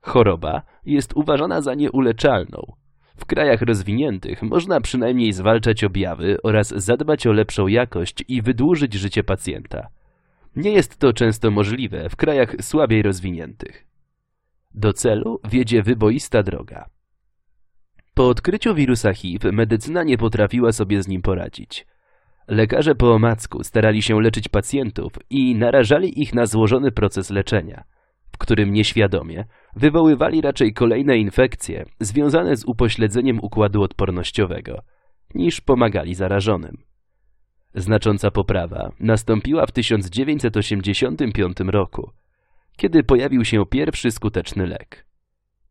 Choroba 0.00 0.62
jest 0.86 1.12
uważana 1.16 1.60
za 1.60 1.74
nieuleczalną. 1.74 2.72
W 3.16 3.24
krajach 3.24 3.62
rozwiniętych 3.62 4.42
można 4.42 4.80
przynajmniej 4.80 5.32
zwalczać 5.32 5.84
objawy 5.84 6.36
oraz 6.42 6.68
zadbać 6.68 7.26
o 7.26 7.32
lepszą 7.32 7.66
jakość 7.66 8.24
i 8.28 8.42
wydłużyć 8.42 8.94
życie 8.94 9.24
pacjenta. 9.24 9.88
Nie 10.56 10.70
jest 10.70 10.98
to 10.98 11.12
często 11.12 11.50
możliwe 11.50 12.08
w 12.08 12.16
krajach 12.16 12.56
słabiej 12.60 13.02
rozwiniętych. 13.02 13.86
Do 14.74 14.92
celu 14.92 15.40
wiedzie 15.48 15.82
wyboista 15.82 16.42
droga. 16.42 16.88
Po 18.14 18.28
odkryciu 18.28 18.74
wirusa 18.74 19.14
HIV 19.14 19.52
medycyna 19.52 20.02
nie 20.02 20.18
potrafiła 20.18 20.72
sobie 20.72 21.02
z 21.02 21.08
nim 21.08 21.22
poradzić. 21.22 21.86
Lekarze 22.48 22.94
po 22.94 23.14
omacku 23.14 23.64
starali 23.64 24.02
się 24.02 24.20
leczyć 24.20 24.48
pacjentów 24.48 25.12
i 25.30 25.54
narażali 25.54 26.22
ich 26.22 26.34
na 26.34 26.46
złożony 26.46 26.92
proces 26.92 27.30
leczenia, 27.30 27.84
w 28.32 28.38
którym 28.38 28.72
nieświadomie 28.72 29.44
wywoływali 29.76 30.40
raczej 30.40 30.72
kolejne 30.72 31.18
infekcje 31.18 31.84
związane 32.00 32.56
z 32.56 32.64
upośledzeniem 32.64 33.40
układu 33.42 33.82
odpornościowego, 33.82 34.82
niż 35.34 35.60
pomagali 35.60 36.14
zarażonym. 36.14 36.76
Znacząca 37.74 38.30
poprawa 38.30 38.92
nastąpiła 39.00 39.66
w 39.66 39.72
1985 39.72 41.56
roku, 41.66 42.10
kiedy 42.76 43.02
pojawił 43.02 43.44
się 43.44 43.66
pierwszy 43.66 44.10
skuteczny 44.10 44.66
lek. 44.66 45.06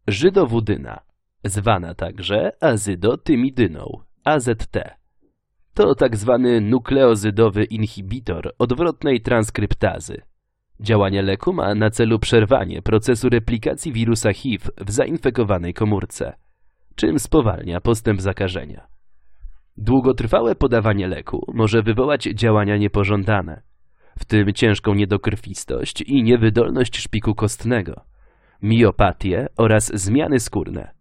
Żydowudyna, 0.07 0.99
zwana 1.43 1.95
także 1.95 2.51
azydotymidyną, 2.61 3.99
AZT. 4.23 5.02
To 5.73 5.95
tak 5.95 6.17
zwany 6.17 6.61
nukleozydowy 6.61 7.63
inhibitor 7.63 8.53
odwrotnej 8.59 9.21
transkryptazy. 9.21 10.21
Działanie 10.79 11.21
leku 11.21 11.53
ma 11.53 11.75
na 11.75 11.89
celu 11.89 12.19
przerwanie 12.19 12.81
procesu 12.81 13.29
replikacji 13.29 13.93
wirusa 13.93 14.33
HIV 14.33 14.69
w 14.77 14.91
zainfekowanej 14.91 15.73
komórce, 15.73 16.33
czym 16.95 17.19
spowalnia 17.19 17.81
postęp 17.81 18.21
zakażenia. 18.21 18.87
Długotrwałe 19.77 20.55
podawanie 20.55 21.07
leku 21.07 21.51
może 21.53 21.81
wywołać 21.81 22.23
działania 22.23 22.77
niepożądane, 22.77 23.61
w 24.19 24.25
tym 24.25 24.53
ciężką 24.53 24.93
niedokrwistość 24.93 26.01
i 26.01 26.23
niewydolność 26.23 26.97
szpiku 26.97 27.35
kostnego, 27.35 28.01
miopatię 28.61 29.47
oraz 29.57 29.91
zmiany 29.93 30.39
skórne. 30.39 30.91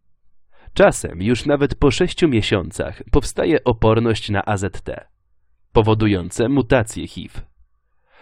Czasem 0.74 1.22
już 1.22 1.46
nawet 1.46 1.74
po 1.74 1.90
sześciu 1.90 2.28
miesiącach 2.28 3.02
powstaje 3.10 3.64
oporność 3.64 4.30
na 4.30 4.44
AZT, 4.44 4.90
powodujące 5.72 6.48
mutację 6.48 7.06
HIV. 7.06 7.40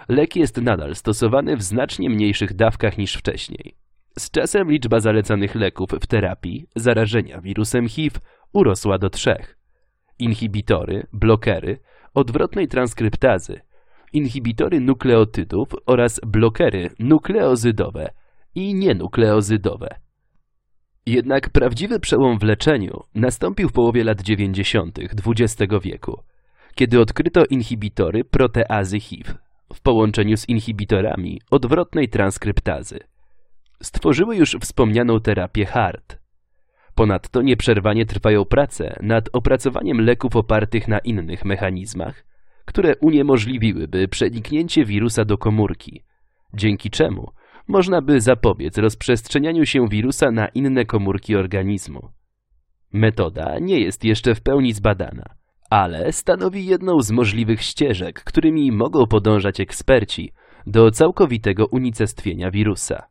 Lek 0.08 0.36
jest 0.36 0.56
nadal 0.56 0.94
stosowany 0.94 1.56
w 1.56 1.62
znacznie 1.62 2.10
mniejszych 2.10 2.54
dawkach 2.54 2.98
niż 2.98 3.14
wcześniej. 3.14 3.76
Z 4.18 4.30
czasem 4.30 4.70
liczba 4.70 5.00
zalecanych 5.00 5.54
leków 5.54 5.90
w 5.90 6.06
terapii 6.06 6.66
zarażenia 6.76 7.40
wirusem 7.40 7.88
HIV 7.88 8.20
urosła 8.52 8.98
do 8.98 9.10
trzech. 9.10 9.58
Inhibitory, 10.18 11.06
blokery, 11.12 11.78
odwrotnej 12.14 12.68
transkryptazy, 12.68 13.60
inhibitory 14.12 14.80
nukleotydów 14.80 15.68
oraz 15.86 16.20
blokery 16.26 16.90
nukleozydowe 16.98 18.10
i 18.54 18.74
nienukleozydowe. 18.74 20.09
Jednak 21.06 21.50
prawdziwy 21.50 22.00
przełom 22.00 22.38
w 22.38 22.42
leczeniu 22.42 23.02
nastąpił 23.14 23.68
w 23.68 23.72
połowie 23.72 24.04
lat 24.04 24.22
90. 24.22 24.98
XX 24.98 25.72
wieku, 25.82 26.22
kiedy 26.74 27.00
odkryto 27.00 27.44
inhibitory 27.44 28.24
proteazy 28.24 29.00
HIV 29.00 29.34
w 29.74 29.80
połączeniu 29.80 30.36
z 30.36 30.48
inhibitorami 30.48 31.40
odwrotnej 31.50 32.08
transkryptazy. 32.08 32.98
Stworzyły 33.82 34.36
już 34.36 34.56
wspomnianą 34.60 35.20
terapię 35.20 35.66
HART. 35.66 36.18
Ponadto 36.94 37.42
nieprzerwanie 37.42 38.06
trwają 38.06 38.44
prace 38.44 38.96
nad 39.02 39.28
opracowaniem 39.32 40.00
leków 40.00 40.36
opartych 40.36 40.88
na 40.88 40.98
innych 40.98 41.44
mechanizmach, 41.44 42.24
które 42.64 42.96
uniemożliwiłyby 42.96 44.08
przeniknięcie 44.08 44.84
wirusa 44.84 45.24
do 45.24 45.38
komórki, 45.38 46.02
dzięki 46.54 46.90
czemu 46.90 47.32
można 47.70 48.02
by 48.02 48.20
zapobiec 48.20 48.78
rozprzestrzenianiu 48.78 49.66
się 49.66 49.88
wirusa 49.88 50.30
na 50.30 50.48
inne 50.48 50.84
komórki 50.84 51.36
organizmu. 51.36 52.08
Metoda 52.92 53.58
nie 53.58 53.80
jest 53.80 54.04
jeszcze 54.04 54.34
w 54.34 54.40
pełni 54.40 54.72
zbadana, 54.72 55.24
ale 55.70 56.12
stanowi 56.12 56.66
jedną 56.66 57.02
z 57.02 57.10
możliwych 57.10 57.62
ścieżek, 57.62 58.24
którymi 58.24 58.72
mogą 58.72 59.06
podążać 59.06 59.60
eksperci 59.60 60.32
do 60.66 60.90
całkowitego 60.90 61.66
unicestwienia 61.66 62.50
wirusa. 62.50 63.06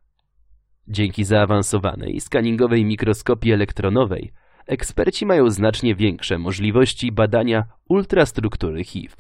Dzięki 0.87 1.23
zaawansowanej 1.23 2.21
skaningowej 2.21 2.85
mikroskopii 2.85 3.51
elektronowej 3.53 4.31
eksperci 4.67 5.25
mają 5.25 5.49
znacznie 5.49 5.95
większe 5.95 6.37
możliwości 6.37 7.11
badania 7.11 7.65
ultrastruktury 7.89 8.83
HIV. 8.83 9.15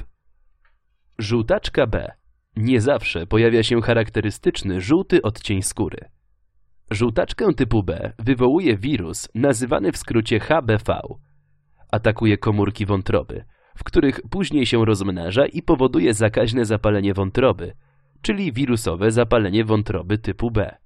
Żółtaczka 1.17 1.87
B 1.87 2.18
nie 2.59 2.81
zawsze 2.81 3.27
pojawia 3.27 3.63
się 3.63 3.81
charakterystyczny 3.81 4.81
żółty 4.81 5.21
odcień 5.21 5.61
skóry. 5.61 6.09
Żółtaczkę 6.91 7.53
typu 7.53 7.83
B 7.83 8.13
wywołuje 8.19 8.77
wirus 8.77 9.29
nazywany 9.35 9.91
w 9.91 9.97
skrócie 9.97 10.39
HBV. 10.39 10.99
Atakuje 11.91 12.37
komórki 12.37 12.85
wątroby, 12.85 13.43
w 13.75 13.83
których 13.83 14.21
później 14.29 14.65
się 14.65 14.85
rozmnaża 14.85 15.45
i 15.45 15.61
powoduje 15.61 16.13
zakaźne 16.13 16.65
zapalenie 16.65 17.13
wątroby, 17.13 17.73
czyli 18.21 18.53
wirusowe 18.53 19.11
zapalenie 19.11 19.65
wątroby 19.65 20.17
typu 20.17 20.51
B. 20.51 20.77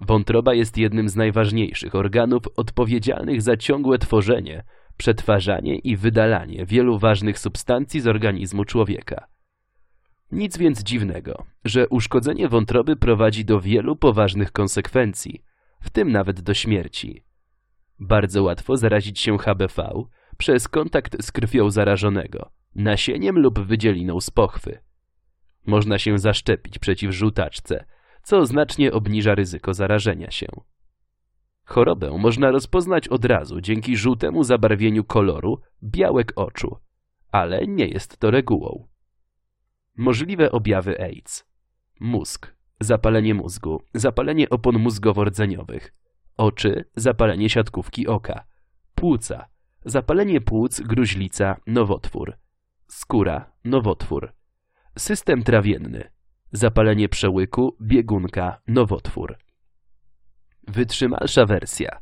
Wątroba 0.00 0.54
jest 0.54 0.78
jednym 0.78 1.08
z 1.08 1.16
najważniejszych 1.16 1.94
organów 1.94 2.42
odpowiedzialnych 2.56 3.42
za 3.42 3.56
ciągłe 3.56 3.98
tworzenie, 3.98 4.64
przetwarzanie 4.96 5.78
i 5.78 5.96
wydalanie 5.96 6.66
wielu 6.66 6.98
ważnych 6.98 7.38
substancji 7.38 8.00
z 8.00 8.06
organizmu 8.06 8.64
człowieka. 8.64 9.33
Nic 10.34 10.58
więc 10.58 10.82
dziwnego, 10.82 11.44
że 11.64 11.88
uszkodzenie 11.88 12.48
wątroby 12.48 12.96
prowadzi 12.96 13.44
do 13.44 13.60
wielu 13.60 13.96
poważnych 13.96 14.52
konsekwencji, 14.52 15.42
w 15.80 15.90
tym 15.90 16.12
nawet 16.12 16.40
do 16.40 16.54
śmierci. 16.54 17.24
Bardzo 18.00 18.42
łatwo 18.42 18.76
zarazić 18.76 19.20
się 19.20 19.38
HBV 19.38 19.92
przez 20.38 20.68
kontakt 20.68 21.24
z 21.24 21.32
krwią 21.32 21.70
zarażonego, 21.70 22.50
nasieniem 22.74 23.38
lub 23.38 23.60
wydzieliną 23.60 24.20
z 24.20 24.30
pochwy. 24.30 24.78
Można 25.66 25.98
się 25.98 26.18
zaszczepić 26.18 26.78
przeciw 26.78 27.12
żółtaczce, 27.12 27.84
co 28.22 28.46
znacznie 28.46 28.92
obniża 28.92 29.34
ryzyko 29.34 29.74
zarażenia 29.74 30.30
się. 30.30 30.46
Chorobę 31.64 32.18
można 32.18 32.50
rozpoznać 32.50 33.08
od 33.08 33.24
razu 33.24 33.60
dzięki 33.60 33.96
żółtemu 33.96 34.44
zabarwieniu 34.44 35.04
koloru 35.04 35.60
białek 35.82 36.32
oczu, 36.36 36.76
ale 37.32 37.66
nie 37.66 37.86
jest 37.86 38.18
to 38.18 38.30
regułą. 38.30 38.93
Możliwe 39.96 40.52
objawy 40.52 41.00
AIDS. 41.00 41.44
Mózg, 42.00 42.54
zapalenie 42.80 43.34
mózgu, 43.34 43.82
zapalenie 43.94 44.50
opon 44.50 44.76
mózgowo-rdzeniowych, 44.78 45.92
oczy, 46.36 46.84
zapalenie 46.96 47.50
siatkówki 47.50 48.06
oka, 48.06 48.44
płuca, 48.94 49.48
zapalenie 49.84 50.40
płuc, 50.40 50.80
gruźlica, 50.80 51.56
nowotwór, 51.66 52.36
skóra, 52.88 53.52
nowotwór, 53.64 54.32
system 54.98 55.42
trawienny, 55.42 56.10
zapalenie 56.52 57.08
przełyku, 57.08 57.76
biegunka, 57.82 58.60
nowotwór. 58.66 59.38
Wytrzymalsza 60.68 61.46
wersja. 61.46 62.00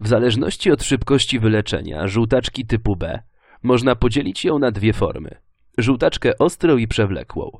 W 0.00 0.08
zależności 0.08 0.70
od 0.70 0.82
szybkości 0.82 1.38
wyleczenia 1.38 2.08
żółtaczki 2.08 2.66
typu 2.66 2.96
B 2.96 3.22
można 3.62 3.96
podzielić 3.96 4.44
ją 4.44 4.58
na 4.58 4.70
dwie 4.70 4.92
formy– 4.92 5.36
żółtaczkę 5.78 6.38
ostrą 6.38 6.76
i 6.76 6.88
przewlekłą. 6.88 7.58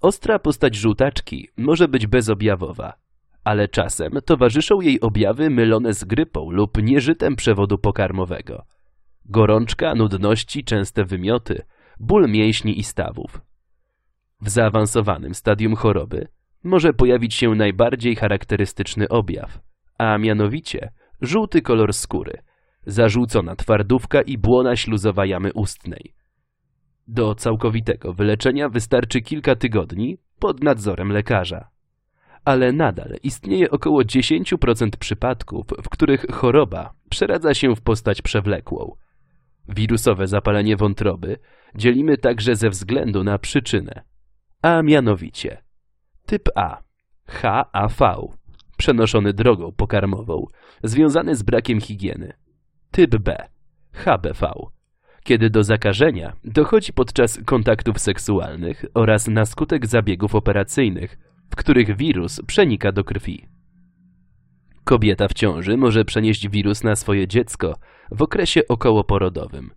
Ostra 0.00 0.38
postać 0.38 0.74
żółtaczki 0.74 1.48
może 1.56 1.88
być 1.88 2.06
bezobjawowa, 2.06 2.92
ale 3.44 3.68
czasem 3.68 4.12
towarzyszą 4.24 4.80
jej 4.80 5.00
objawy 5.00 5.50
mylone 5.50 5.94
z 5.94 6.04
grypą 6.04 6.50
lub 6.50 6.82
nieżytem 6.82 7.36
przewodu 7.36 7.78
pokarmowego. 7.78 8.64
Gorączka, 9.24 9.94
nudności, 9.94 10.64
częste 10.64 11.04
wymioty, 11.04 11.62
ból 12.00 12.30
mięśni 12.30 12.78
i 12.78 12.84
stawów. 12.84 13.40
W 14.40 14.48
zaawansowanym 14.48 15.34
stadium 15.34 15.76
choroby 15.76 16.28
może 16.64 16.92
pojawić 16.92 17.34
się 17.34 17.54
najbardziej 17.54 18.16
charakterystyczny 18.16 19.08
objaw, 19.08 19.60
a 19.98 20.18
mianowicie 20.18 20.92
żółty 21.20 21.62
kolor 21.62 21.94
skóry, 21.94 22.42
zażółcona 22.86 23.56
twardówka 23.56 24.22
i 24.22 24.38
błona 24.38 24.76
śluzowa 24.76 25.26
jamy 25.26 25.52
ustnej– 25.52 26.14
do 27.12 27.34
całkowitego 27.34 28.12
wyleczenia 28.12 28.68
wystarczy 28.68 29.20
kilka 29.20 29.56
tygodni 29.56 30.18
pod 30.38 30.62
nadzorem 30.62 31.12
lekarza. 31.12 31.70
ale 32.44 32.72
nadal 32.72 33.16
istnieje 33.22 33.70
około 33.70 34.02
10% 34.02 34.90
przypadków, 34.98 35.66
w 35.82 35.88
których 35.88 36.26
choroba 36.32 36.92
przeradza 37.10 37.54
się 37.54 37.76
w 37.76 37.80
postać 37.80 38.22
przewlekłą. 38.22 38.96
Wirusowe 39.68 40.26
zapalenie 40.26 40.76
wątroby 40.76 41.38
dzielimy 41.74 42.18
także 42.18 42.56
ze 42.56 42.70
względu 42.70 43.24
na 43.24 43.38
przyczynę, 43.38 44.02
a 44.62 44.82
mianowicie 44.82 45.62
typ 46.26 46.48
A 46.54 46.82
HAV 47.26 48.28
przenoszony 48.76 49.32
drogą 49.32 49.72
pokarmową, 49.72 50.46
związany 50.82 51.36
z 51.36 51.42
brakiem 51.42 51.80
higieny. 51.80 52.32
Typ 52.90 53.16
B 53.16 53.48
HBV 53.92 54.52
kiedy 55.24 55.50
do 55.50 55.64
zakażenia 55.64 56.32
dochodzi 56.44 56.92
podczas 56.92 57.40
kontaktów 57.44 57.98
seksualnych 57.98 58.84
oraz 58.94 59.28
na 59.28 59.46
skutek 59.46 59.86
zabiegów 59.86 60.34
operacyjnych, 60.34 61.18
w 61.50 61.56
których 61.56 61.96
wirus 61.96 62.40
przenika 62.46 62.92
do 62.92 63.04
krwi. 63.04 63.48
Kobieta 64.84 65.28
w 65.28 65.34
ciąży 65.34 65.76
może 65.76 66.04
przenieść 66.04 66.48
wirus 66.48 66.84
na 66.84 66.96
swoje 66.96 67.28
dziecko 67.28 67.76
w 68.10 68.22
okresie 68.22 68.68
okołoporodowym. 68.68 69.70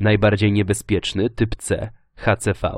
Najbardziej 0.00 0.52
niebezpieczny 0.52 1.30
typ 1.30 1.56
C, 1.56 1.90
HCV, 2.16 2.70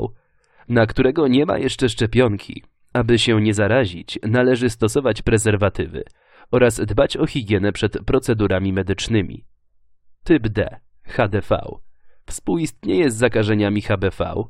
na 0.68 0.86
którego 0.86 1.28
nie 1.28 1.46
ma 1.46 1.58
jeszcze 1.58 1.88
szczepionki. 1.88 2.62
Aby 2.92 3.18
się 3.18 3.40
nie 3.40 3.54
zarazić, 3.54 4.18
należy 4.22 4.70
stosować 4.70 5.22
prezerwatywy 5.22 6.04
oraz 6.50 6.80
dbać 6.80 7.16
o 7.16 7.26
higienę 7.26 7.72
przed 7.72 7.98
procedurami 8.04 8.72
medycznymi. 8.72 9.44
Typ 10.24 10.48
D, 10.48 10.80
HDV, 11.04 11.60
współistnieje 12.26 13.10
z 13.10 13.16
zakażeniami 13.16 13.82
HBV 13.82 14.44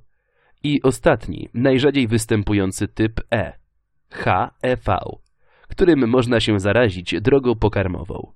i 0.62 0.82
ostatni, 0.82 1.48
najrzadziej 1.54 2.08
występujący 2.08 2.88
typ 2.88 3.20
E, 3.32 3.52
HEV, 4.10 4.98
którym 5.68 6.08
można 6.08 6.40
się 6.40 6.60
zarazić 6.60 7.14
drogą 7.20 7.54
pokarmową. 7.54 8.32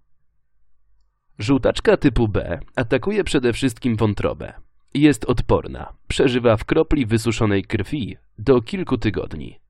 Żółtaczka 1.39 1.97
typu 1.97 2.29
B 2.29 2.61
atakuje 2.77 3.25
przede 3.25 3.53
wszystkim 3.53 3.97
wątrobę. 3.97 4.53
Jest 4.95 5.25
odporna, 5.25 5.93
przeżywa 6.09 6.57
w 6.57 6.65
kropli 6.65 7.07
wysuszonej 7.07 7.65
krwi 7.65 8.17
do 8.39 8.63
kilku 8.63 8.99
tygodni. 8.99 9.61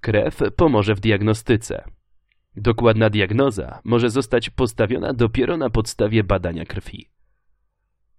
Krew 0.00 0.40
pomoże 0.56 0.94
w 0.94 1.00
diagnostyce. 1.00 1.84
Dokładna 2.56 3.10
diagnoza 3.10 3.80
może 3.84 4.10
zostać 4.10 4.50
postawiona 4.50 5.12
dopiero 5.12 5.56
na 5.56 5.70
podstawie 5.70 6.24
badania 6.24 6.64
krwi. 6.64 7.10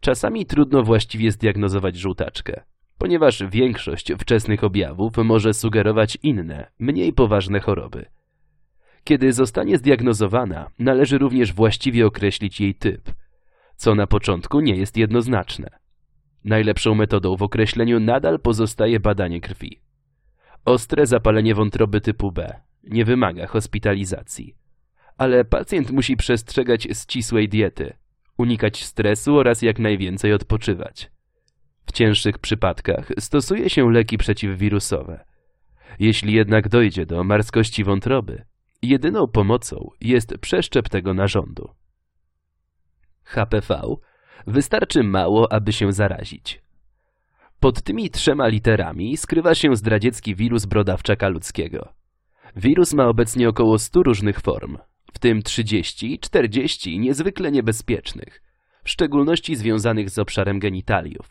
Czasami 0.02 0.46
trudno 0.46 0.84
właściwie 0.84 1.32
zdiagnozować 1.32 1.96
żółtaczkę, 1.96 2.64
ponieważ 2.98 3.44
większość 3.44 4.14
wczesnych 4.20 4.64
objawów 4.64 5.18
może 5.18 5.54
sugerować 5.54 6.18
inne, 6.24 6.72
mniej 6.80 7.14
poważne 7.14 7.60
choroby. 7.60 8.06
Kiedy 9.04 9.34
zostanie 9.34 9.78
zdiagnozowana, 9.78 10.70
należy 10.80 11.18
również 11.18 11.54
właściwie 11.54 12.06
określić 12.06 12.62
jej 12.62 12.76
typ, 12.76 13.12
co 13.76 13.96
na 13.96 14.08
początku 14.08 14.60
nie 14.60 14.76
jest 14.76 14.98
jednoznaczne. 14.98 15.70
Najlepszą 16.44 16.96
metodą 16.96 17.36
w 17.36 17.44
określeniu 17.44 18.00
nadal 18.00 18.40
pozostaje 18.40 19.00
badanie 19.00 19.42
krwi. 19.42 19.82
Ostre 20.66 21.06
zapalenie 21.06 21.56
wątroby 21.56 22.02
typu 22.02 22.32
B 22.32 22.62
nie 22.84 23.06
wymaga 23.06 23.48
hospitalizacji, 23.48 24.56
ale 25.18 25.46
pacjent 25.46 25.92
musi 25.92 26.18
przestrzegać 26.18 26.84
ścisłej 26.84 27.50
diety, 27.50 27.94
unikać 28.42 28.84
stresu 28.84 29.38
oraz 29.38 29.62
jak 29.62 29.80
najwięcej 29.80 30.34
odpoczywać. 30.34 31.12
W 31.86 31.92
cięższych 31.92 32.38
przypadkach 32.38 33.12
stosuje 33.20 33.70
się 33.70 33.92
leki 33.92 34.18
przeciwwirusowe. 34.18 35.26
Jeśli 36.00 36.34
jednak 36.34 36.70
dojdzie 36.70 37.06
do 37.06 37.24
marskości 37.24 37.84
wątroby, 37.84 38.46
jedyną 38.82 39.28
pomocą 39.28 39.90
jest 40.02 40.38
przeszczep 40.42 40.90
tego 40.90 41.14
narządu. 41.14 41.70
HPV 43.24 43.82
wystarczy 44.48 45.04
mało, 45.04 45.54
aby 45.54 45.74
się 45.74 45.94
zarazić. 45.94 46.62
Pod 47.60 47.82
tymi 47.82 48.10
trzema 48.10 48.48
literami 48.48 49.18
skrywa 49.18 49.56
się 49.56 49.76
zdradziecki 49.76 50.36
wirus 50.36 50.66
brodawczaka 50.66 51.28
ludzkiego. 51.28 51.94
Wirus 52.56 52.94
ma 52.94 53.08
obecnie 53.08 53.50
około 53.50 53.80
100 53.80 54.04
różnych 54.04 54.40
form, 54.40 54.78
w 55.14 55.20
tym 55.20 55.42
30-40 55.42 57.00
niezwykle 57.00 57.52
niebezpiecznych, 57.52 58.42
w 58.84 58.90
szczególności 58.90 59.56
związanych 59.56 60.10
z 60.10 60.20
obszarem 60.20 60.60
genitaliów. 60.60 61.30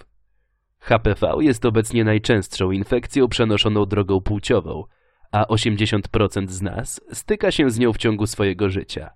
HPV 0.80 1.34
jest 1.40 1.64
obecnie 1.64 2.04
najczęstszą 2.04 2.70
infekcją 2.70 3.28
przenoszoną 3.28 3.86
drogą 3.86 4.20
płciową, 4.20 4.84
a 5.32 5.44
80% 5.44 6.48
z 6.48 6.62
nas 6.62 7.00
styka 7.12 7.50
się 7.50 7.70
z 7.70 7.78
nią 7.78 7.92
w 7.92 7.98
ciągu 7.98 8.26
swojego 8.26 8.70
życia. 8.70 9.10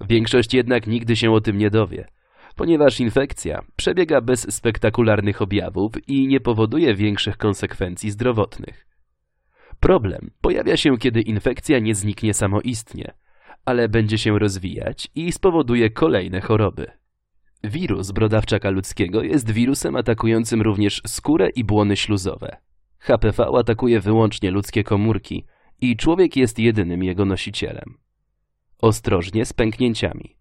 Większość 0.00 0.54
jednak 0.54 0.86
nigdy 0.86 1.16
się 1.16 1.32
o 1.32 1.40
tym 1.40 1.58
nie 1.58 1.70
dowie, 1.70 2.08
ponieważ 2.56 3.00
infekcja 3.00 3.62
przebiega 3.76 4.20
bez 4.20 4.54
spektakularnych 4.54 5.42
objawów 5.42 5.92
i 6.08 6.26
nie 6.26 6.40
powoduje 6.40 6.94
większych 6.94 7.36
konsekwencji 7.36 8.10
zdrowotnych. 8.10 8.86
Problem 9.80 10.30
pojawia 10.40 10.76
się, 10.76 10.98
kiedy 10.98 11.20
infekcja 11.20 11.78
nie 11.78 11.94
zniknie 11.94 12.34
samoistnie, 12.34 13.14
ale 13.64 13.88
będzie 13.88 14.18
się 14.18 14.38
rozwijać 14.38 15.08
i 15.14 15.32
spowoduje 15.32 15.90
kolejne 15.90 16.40
choroby. 16.40 16.86
Wirus 17.64 18.10
brodawczaka 18.10 18.70
ludzkiego 18.70 19.22
jest 19.22 19.50
wirusem 19.50 19.96
atakującym 19.96 20.62
również 20.62 21.02
skórę 21.06 21.48
i 21.56 21.64
błony 21.64 21.96
śluzowe. 21.96 22.56
HPV 22.98 23.46
atakuje 23.58 24.00
wyłącznie 24.00 24.50
ludzkie 24.50 24.84
komórki 24.84 25.44
i 25.80 25.96
człowiek 25.96 26.36
jest 26.36 26.58
jedynym 26.58 27.02
jego 27.02 27.24
nosicielem. 27.24 27.98
Ostrożnie 28.78 29.44
z 29.44 29.52
pęknięciami. 29.52 30.36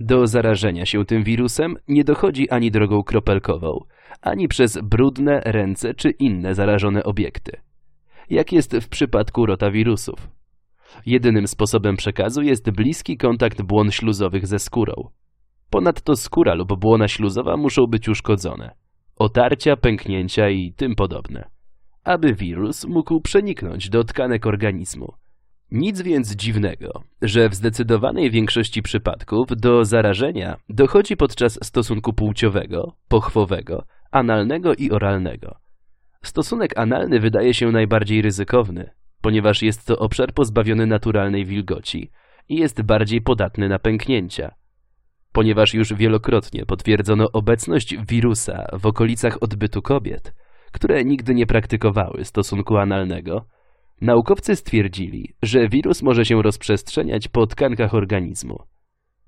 Do 0.00 0.26
zarażenia 0.26 0.86
się 0.86 1.04
tym 1.04 1.24
wirusem 1.24 1.76
nie 1.88 2.04
dochodzi 2.04 2.50
ani 2.50 2.70
drogą 2.70 3.02
kropelkową, 3.02 3.84
ani 4.20 4.48
przez 4.48 4.78
brudne 4.82 5.40
ręce 5.44 5.94
czy 5.94 6.10
inne 6.10 6.54
zarażone 6.54 7.04
obiekty. 7.04 7.52
Jak 8.30 8.52
jest 8.52 8.76
w 8.76 8.88
przypadku 8.88 9.46
rotawirusów. 9.46 10.37
Jedynym 11.06 11.48
sposobem 11.48 11.96
przekazu 11.96 12.42
jest 12.42 12.70
bliski 12.70 13.16
kontakt 13.16 13.62
błon 13.62 13.90
śluzowych 13.90 14.46
ze 14.46 14.58
skórą. 14.58 14.94
Ponadto 15.70 16.16
skóra 16.16 16.54
lub 16.54 16.80
błona 16.80 17.08
śluzowa 17.08 17.56
muszą 17.56 17.86
być 17.86 18.08
uszkodzone. 18.08 18.74
Otarcia, 19.16 19.76
pęknięcia 19.76 20.48
i 20.48 20.72
tym 20.72 20.94
podobne. 20.94 21.50
Aby 22.04 22.34
wirus 22.34 22.84
mógł 22.84 23.20
przeniknąć 23.20 23.88
do 23.88 24.04
tkanek 24.04 24.46
organizmu. 24.46 25.12
Nic 25.70 26.02
więc 26.02 26.36
dziwnego, 26.36 27.02
że 27.22 27.48
w 27.48 27.54
zdecydowanej 27.54 28.30
większości 28.30 28.82
przypadków 28.82 29.46
do 29.50 29.84
zarażenia 29.84 30.56
dochodzi 30.68 31.16
podczas 31.16 31.58
stosunku 31.62 32.12
płciowego, 32.12 32.92
pochwowego, 33.08 33.84
analnego 34.10 34.74
i 34.74 34.90
oralnego. 34.90 35.56
Stosunek 36.22 36.78
analny 36.78 37.20
wydaje 37.20 37.54
się 37.54 37.70
najbardziej 37.70 38.22
ryzykowny, 38.22 38.90
ponieważ 39.20 39.62
jest 39.62 39.86
to 39.86 39.98
obszar 39.98 40.32
pozbawiony 40.32 40.86
naturalnej 40.86 41.44
wilgoci 41.44 42.10
i 42.48 42.56
jest 42.56 42.82
bardziej 42.82 43.20
podatny 43.20 43.68
na 43.68 43.78
pęknięcia. 43.78 44.54
Ponieważ 45.32 45.74
już 45.74 45.94
wielokrotnie 45.94 46.66
potwierdzono 46.66 47.26
obecność 47.32 47.96
wirusa 48.08 48.66
w 48.72 48.86
okolicach 48.86 49.42
odbytu 49.42 49.82
kobiet, 49.82 50.34
które 50.72 51.04
nigdy 51.04 51.34
nie 51.34 51.46
praktykowały 51.46 52.24
stosunku 52.24 52.76
analnego, 52.76 53.44
naukowcy 54.00 54.56
stwierdzili, 54.56 55.34
że 55.42 55.68
wirus 55.68 56.02
może 56.02 56.24
się 56.24 56.42
rozprzestrzeniać 56.42 57.28
po 57.28 57.46
tkankach 57.46 57.94
organizmu. 57.94 58.58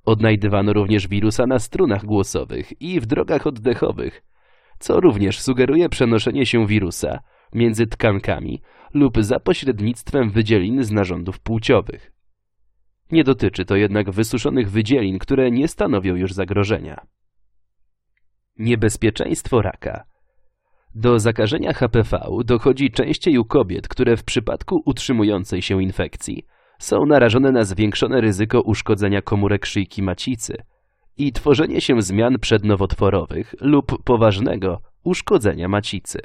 Odnajdywano 0.05 0.73
również 0.73 1.09
wirusa 1.09 1.47
na 1.47 1.59
strunach 1.59 2.05
głosowych 2.05 2.83
i 2.83 3.01
w 3.01 3.07
drogach 3.07 3.47
oddechowych, 3.47 4.23
co 4.79 5.01
również 5.01 5.41
sugeruje 5.41 5.89
przenoszenie 5.89 6.47
się 6.47 6.67
wirusa 6.67 7.19
między 7.55 7.87
tkankami 7.87 8.63
lub 8.95 9.23
za 9.23 9.41
pośrednictwem 9.41 10.31
wydzielin 10.31 10.85
z 10.85 10.91
narządów 10.91 11.41
płciowych. 11.41 12.13
Nie 13.13 13.25
dotyczy 13.25 13.65
to 13.65 13.77
jednak 13.77 14.11
wysuszonych 14.11 14.71
wydzielin, 14.71 15.19
które 15.19 15.51
nie 15.51 15.69
stanowią 15.69 16.15
już 16.15 16.33
zagrożenia. 16.33 17.07
Niebezpieczeństwo 18.59 19.63
raka 19.63 20.05
Do 20.95 21.19
zakażenia 21.19 21.73
HPV 21.73 22.21
dochodzi 22.45 22.91
częściej 22.91 23.39
u 23.39 23.45
kobiet, 23.45 23.89
które 23.89 24.17
w 24.17 24.25
przypadku 24.25 24.83
utrzymującej 24.85 25.63
się 25.63 25.83
infekcji 25.83 26.47
są 26.79 27.07
narażone 27.07 27.53
na 27.53 27.65
zwiększone 27.65 28.21
ryzyko 28.21 28.61
uszkodzenia 28.61 29.23
komórek 29.23 29.67
szyjki 29.67 30.03
macicy 30.03 30.57
i 31.17 31.33
tworzenie 31.33 31.81
się 31.81 32.03
zmian 32.03 32.39
przednowotworowych 32.39 33.55
lub 33.61 34.03
poważnego 34.05 34.83
uszkodzenia 35.05 35.69
macicy. 35.69 36.21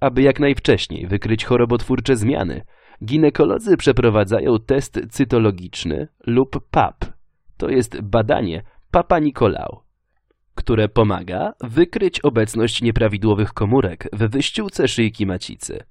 Aby 0.00 0.22
jak 0.22 0.40
najwcześniej 0.40 1.06
wykryć 1.06 1.44
chorobotwórcze 1.44 2.16
zmiany, 2.16 2.64
ginekolodzy 3.04 3.76
przeprowadzają 3.76 4.58
test 4.58 5.00
cytologiczny 5.10 6.08
lub 6.26 6.68
PAP, 6.70 7.04
to 7.56 7.68
jest 7.68 8.00
badanie 8.00 8.62
Papa 8.90 9.18
Nicolau, 9.18 9.80
które 10.54 10.88
pomaga 10.88 11.52
wykryć 11.60 12.20
obecność 12.20 12.82
nieprawidłowych 12.82 13.52
komórek 13.52 14.08
we 14.12 14.28
wyściółce 14.28 14.88
szyjki 14.88 15.26
macicy. 15.26 15.82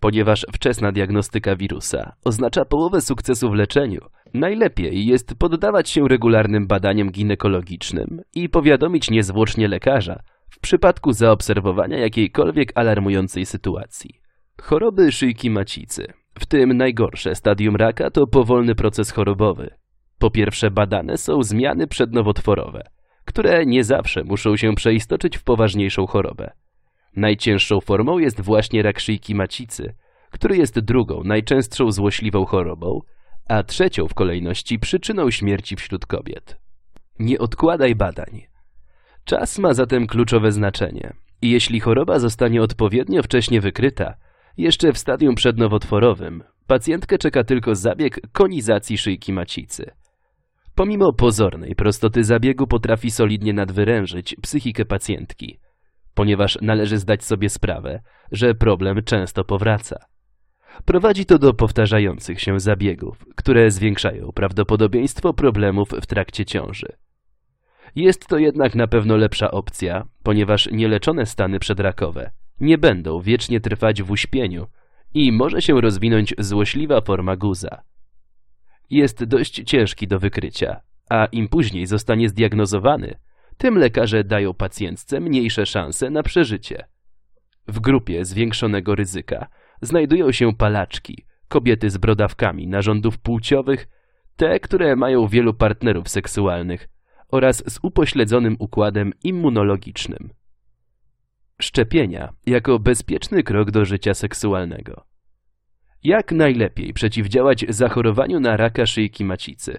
Ponieważ 0.00 0.46
wczesna 0.52 0.92
diagnostyka 0.92 1.56
wirusa 1.56 2.12
oznacza 2.24 2.64
połowę 2.64 3.00
sukcesu 3.00 3.50
w 3.50 3.54
leczeniu, 3.54 4.00
najlepiej 4.34 5.06
jest 5.06 5.34
poddawać 5.34 5.90
się 5.90 6.08
regularnym 6.08 6.66
badaniom 6.66 7.10
ginekologicznym 7.10 8.20
i 8.34 8.48
powiadomić 8.48 9.10
niezwłocznie 9.10 9.68
lekarza 9.68 10.22
w 10.50 10.60
przypadku 10.60 11.12
zaobserwowania 11.12 11.98
jakiejkolwiek 11.98 12.72
alarmującej 12.74 13.46
sytuacji. 13.46 14.20
Choroby 14.62 15.12
szyjki 15.12 15.50
macicy, 15.50 16.12
w 16.38 16.46
tym 16.46 16.72
najgorsze 16.76 17.34
stadium 17.34 17.76
raka, 17.76 18.10
to 18.10 18.26
powolny 18.26 18.74
proces 18.74 19.10
chorobowy. 19.10 19.70
Po 20.18 20.30
pierwsze, 20.30 20.70
badane 20.70 21.18
są 21.18 21.42
zmiany 21.42 21.86
przednowotworowe, 21.86 22.82
które 23.24 23.66
nie 23.66 23.84
zawsze 23.84 24.24
muszą 24.24 24.56
się 24.56 24.74
przeistoczyć 24.74 25.36
w 25.36 25.44
poważniejszą 25.44 26.06
chorobę. 26.06 26.50
Najcięższą 27.16 27.80
formą 27.80 28.18
jest 28.18 28.40
właśnie 28.40 28.82
rak 28.82 29.00
szyjki 29.00 29.34
macicy, 29.34 29.94
który 30.30 30.56
jest 30.56 30.78
drugą, 30.78 31.24
najczęstszą 31.24 31.90
złośliwą 31.90 32.44
chorobą, 32.44 33.00
a 33.48 33.62
trzecią 33.62 34.08
w 34.08 34.14
kolejności 34.14 34.78
przyczyną 34.78 35.30
śmierci 35.30 35.76
wśród 35.76 36.06
kobiet. 36.06 36.56
Nie 37.18 37.38
odkładaj 37.38 37.94
badań. 37.94 38.46
Czas 39.26 39.58
ma 39.58 39.74
zatem 39.74 40.06
kluczowe 40.06 40.52
znaczenie 40.52 41.12
i 41.42 41.50
jeśli 41.50 41.80
choroba 41.80 42.18
zostanie 42.18 42.62
odpowiednio 42.62 43.22
wcześnie 43.22 43.60
wykryta, 43.60 44.14
jeszcze 44.56 44.92
w 44.92 44.98
stadium 44.98 45.34
przednowotworowym, 45.34 46.44
pacjentkę 46.66 47.18
czeka 47.18 47.44
tylko 47.44 47.74
zabieg 47.74 48.20
konizacji 48.32 48.98
szyjki 48.98 49.32
macicy. 49.32 49.90
Pomimo 50.74 51.12
pozornej 51.12 51.74
prostoty 51.74 52.24
zabiegu 52.24 52.66
potrafi 52.66 53.10
solidnie 53.10 53.52
nadwyrężyć 53.52 54.36
psychikę 54.42 54.84
pacjentki– 54.84 55.58
ponieważ 56.16 56.58
należy 56.62 56.98
zdać 56.98 57.24
sobie 57.24 57.48
sprawę, 57.48 58.00
że 58.32 58.54
problem 58.54 59.02
często 59.02 59.44
powraca. 59.44 59.96
Prowadzi 60.84 61.26
to 61.26 61.38
do 61.38 61.54
powtarzających 61.54 62.40
się 62.40 62.60
zabiegów, 62.60 63.24
które 63.36 63.70
zwiększają 63.70 64.32
prawdopodobieństwo 64.34 65.34
problemów 65.34 65.88
w 65.88 66.06
trakcie 66.06 66.44
ciąży. 66.44 66.88
Jest 67.94 68.26
to 68.26 68.38
jednak 68.38 68.74
na 68.74 68.86
pewno 68.86 69.16
lepsza 69.16 69.50
opcja, 69.50 70.06
ponieważ 70.22 70.68
nieleczone 70.72 71.26
stany 71.26 71.58
przedrakowe 71.58 72.30
nie 72.60 72.78
będą 72.78 73.20
wiecznie 73.20 73.60
trwać 73.60 74.02
w 74.02 74.10
uśpieniu 74.10 74.66
i 75.14 75.32
może 75.32 75.62
się 75.62 75.80
rozwinąć 75.80 76.34
złośliwa 76.38 77.00
forma 77.00 77.36
guza. 77.36 77.82
Jest 78.90 79.24
dość 79.24 79.62
ciężki 79.64 80.08
do 80.08 80.18
wykrycia, 80.18 80.80
a 81.10 81.26
im 81.26 81.48
później 81.48 81.86
zostanie 81.86 82.28
zdiagnozowany, 82.28 83.18
tym 83.56 83.78
lekarze 83.78 84.24
dają 84.24 84.54
pacjentce 84.54 85.20
mniejsze 85.20 85.66
szanse 85.66 86.10
na 86.10 86.22
przeżycie. 86.22 86.86
W 87.68 87.80
grupie 87.80 88.24
zwiększonego 88.24 88.94
ryzyka 88.94 89.46
znajdują 89.80 90.32
się 90.32 90.54
palaczki, 90.54 91.24
kobiety 91.48 91.90
z 91.90 91.98
brodawkami 91.98 92.66
narządów 92.66 93.18
płciowych, 93.18 93.88
te, 94.36 94.60
które 94.60 94.96
mają 94.96 95.28
wielu 95.28 95.54
partnerów 95.54 96.08
seksualnych 96.08 96.88
oraz 97.36 97.72
z 97.72 97.78
upośledzonym 97.82 98.56
układem 98.58 99.12
immunologicznym. 99.24 100.30
Szczepienia 101.62 102.32
jako 102.46 102.78
bezpieczny 102.78 103.42
krok 103.42 103.70
do 103.70 103.84
życia 103.84 104.14
seksualnego. 104.14 105.04
Jak 106.04 106.32
najlepiej 106.32 106.92
przeciwdziałać 106.92 107.64
zachorowaniu 107.68 108.40
na 108.40 108.56
raka 108.56 108.86
szyjki 108.86 109.24
macicy? 109.24 109.78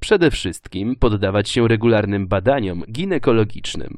Przede 0.00 0.30
wszystkim 0.30 0.96
poddawać 0.96 1.48
się 1.48 1.68
regularnym 1.68 2.28
badaniom 2.28 2.82
ginekologicznym 2.92 3.96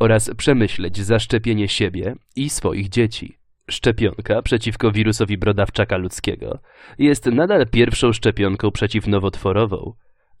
oraz 0.00 0.30
przemyśleć 0.36 1.00
zaszczepienie 1.00 1.68
siebie 1.68 2.14
i 2.36 2.50
swoich 2.50 2.88
dzieci. 2.88 3.38
Szczepionka 3.70 4.42
przeciwko 4.42 4.92
wirusowi 4.92 5.38
brodawczaka 5.38 5.96
ludzkiego 5.96 6.58
jest 6.98 7.26
nadal 7.26 7.66
pierwszą 7.66 8.12
szczepionką 8.12 8.70
przeciwnowotworową 8.70 9.92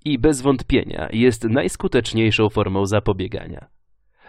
i 0.04 0.18
bez 0.18 0.40
wątpienia 0.40 1.08
jest 1.12 1.44
najskuteczniejszą 1.44 2.48
formą 2.48 2.86
zapobiegania. 2.86 3.68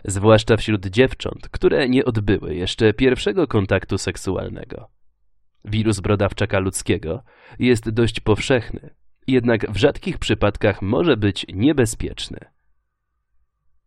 Zwłaszcza 0.05 0.57
wśród 0.57 0.86
dziewcząt, 0.86 1.49
które 1.49 1.89
nie 1.89 2.05
odbyły 2.05 2.55
jeszcze 2.55 2.93
pierwszego 2.93 3.47
kontaktu 3.47 3.97
seksualnego. 3.97 4.89
Wirus 5.65 5.99
brodawczaka 5.99 6.59
ludzkiego 6.59 7.23
jest 7.59 7.89
dość 7.89 8.19
powszechny 8.19 8.89
jednak 9.27 9.71
w 9.71 9.77
rzadkich 9.77 10.17
przypadkach 10.17 10.81
może 10.81 11.17
być 11.17 11.45
niebezpieczny. 11.53 12.39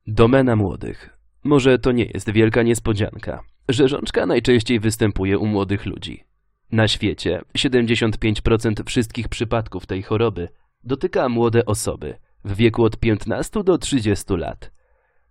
Domena 0.07 0.57
młodych. 0.57 1.19
Może 1.45 1.79
to 1.79 1.93
nie 1.93 2.05
jest 2.05 2.31
wielka 2.31 2.63
niespodzianka. 2.63 3.43
Rzeżączka 3.69 4.27
najczęściej 4.27 4.81
występuje 4.81 5.39
u 5.39 5.47
młodych 5.47 5.87
ludzi. 5.87 6.25
Na 6.73 6.89
świecie 6.89 7.43
75% 7.59 8.85
wszystkich 8.87 9.29
przypadków 9.29 9.87
tej 9.87 10.03
choroby 10.03 10.49
dotyka 10.87 11.29
młode 11.29 11.65
osoby 11.65 12.19
w 12.45 12.57
wieku 12.57 12.85
od 12.85 12.97
15 12.97 13.63
do 13.65 13.79
30 13.79 14.25
lat. 14.37 14.73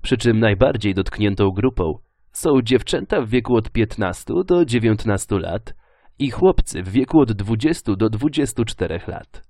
Przy 0.01 0.17
czym 0.17 0.39
najbardziej 0.39 0.93
dotkniętą 0.93 1.49
grupą 1.49 1.99
są 2.31 2.61
dziewczęta 2.63 3.21
w 3.21 3.29
wieku 3.29 3.55
od 3.55 3.71
15 3.71 4.33
do 4.45 4.65
19 4.65 5.39
lat 5.39 5.73
i 6.19 6.31
chłopcy 6.31 6.83
w 6.83 6.89
wieku 6.89 7.19
od 7.19 7.31
20 7.31 7.95
do 7.95 8.09
24 8.09 8.99
lat. 9.07 9.43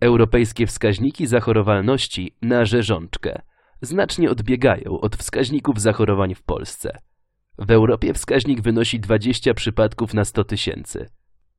Europejskie 0.00 0.66
wskaźniki 0.66 1.26
zachorowalności 1.26 2.36
na 2.42 2.64
rzeżączkę 2.64 3.42
znacznie 3.82 4.30
odbiegają 4.30 5.00
od 5.00 5.16
wskaźników 5.16 5.80
zachorowań 5.80 6.34
w 6.34 6.42
Polsce. 6.42 6.98
W 7.58 7.70
Europie 7.70 8.14
wskaźnik 8.14 8.60
wynosi 8.60 9.00
20 9.00 9.54
przypadków 9.54 10.14
na 10.14 10.24
100 10.24 10.44
tysięcy. 10.44 11.06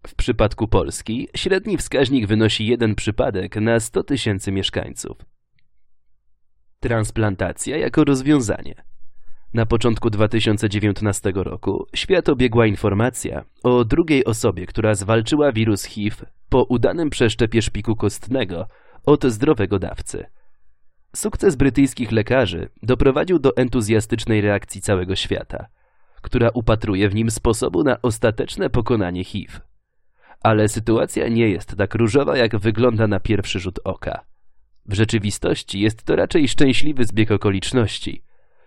W 0.07 0.15
przypadku 0.15 0.67
Polski 0.67 1.27
średni 1.35 1.77
wskaźnik 1.77 2.27
wynosi 2.27 2.67
1 2.67 2.95
przypadek 2.95 3.55
na 3.55 3.79
100 3.79 4.03
tysięcy 4.03 4.51
mieszkańców. 4.51 5.17
Transplantacja 6.79 7.77
jako 7.77 8.03
rozwiązanie. 8.03 8.75
Na 9.53 9.65
początku 9.65 10.09
2019 10.09 11.31
roku 11.35 11.87
świat 11.95 12.29
obiegła 12.29 12.65
informacja 12.65 13.45
o 13.63 13.85
drugiej 13.85 14.25
osobie, 14.25 14.65
która 14.65 14.95
zwalczyła 14.95 15.51
wirus 15.51 15.83
HIV 15.83 16.15
po 16.49 16.63
udanym 16.63 17.09
przeszczepie 17.09 17.61
szpiku 17.61 17.95
kostnego 17.95 18.67
od 19.05 19.25
zdrowego 19.25 19.79
dawcy. 19.79 20.25
Sukces 21.15 21.55
brytyjskich 21.55 22.11
lekarzy 22.11 22.69
doprowadził 22.83 23.39
do 23.39 23.57
entuzjastycznej 23.57 24.41
reakcji 24.41 24.81
całego 24.81 25.15
świata, 25.15 25.67
która 26.21 26.49
upatruje 26.53 27.09
w 27.09 27.15
nim 27.15 27.31
sposobu 27.31 27.83
na 27.83 28.01
ostateczne 28.01 28.69
pokonanie 28.69 29.23
HIV. 29.23 29.68
Ale 30.41 30.67
sytuacja 30.67 31.27
nie 31.27 31.49
jest 31.49 31.77
tak 31.77 31.95
różowa, 31.95 32.37
jak 32.37 32.57
wygląda 32.57 33.07
na 33.07 33.19
pierwszy 33.19 33.59
rzut 33.59 33.79
oka. 33.83 34.25
W 34.85 34.93
rzeczywistości 34.93 35.79
jest 35.79 36.03
to 36.03 36.15
raczej 36.15 36.47
szczęśliwy 36.47 37.05
zbieg 37.05 37.31
okoliczności, 37.31 38.23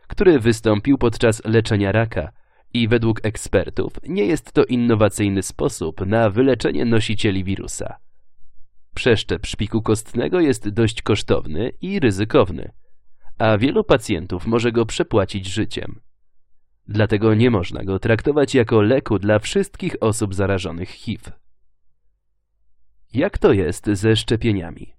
który 0.08 0.40
wystąpił 0.40 0.98
podczas 0.98 1.44
leczenia 1.44 1.92
raka 1.92 2.32
i 2.74 2.88
według 2.88 3.20
ekspertów 3.26 3.92
nie 4.08 4.24
jest 4.24 4.52
to 4.52 4.64
innowacyjny 4.64 5.42
sposób 5.42 6.06
na 6.06 6.30
wyleczenie 6.30 6.85
nosicieli 6.85 7.44
wirusa. 7.44 7.96
Przeszczep 8.94 9.46
szpiku 9.46 9.82
kostnego 9.82 10.40
jest 10.40 10.68
dość 10.68 11.02
kosztowny 11.02 11.72
i 11.80 12.00
ryzykowny, 12.00 12.72
a 13.38 13.58
wielu 13.58 13.85
pacjentów 13.85 14.46
może 14.46 14.72
go 14.72 14.87
przepłacić 14.87 15.46
życiem. 15.46 16.00
Dlatego 16.88 17.35
nie 17.35 17.50
można 17.50 17.85
go 17.85 17.98
traktować 17.98 18.54
jako 18.54 18.82
leku 18.82 19.18
dla 19.18 19.38
wszystkich 19.38 19.96
osób 20.00 20.35
zarażonych 20.35 20.88
HIV. 20.88 21.32
Jak 23.14 23.38
to 23.38 23.53
jest 23.53 23.87
ze 23.87 24.16
szczepieniami? 24.16 24.94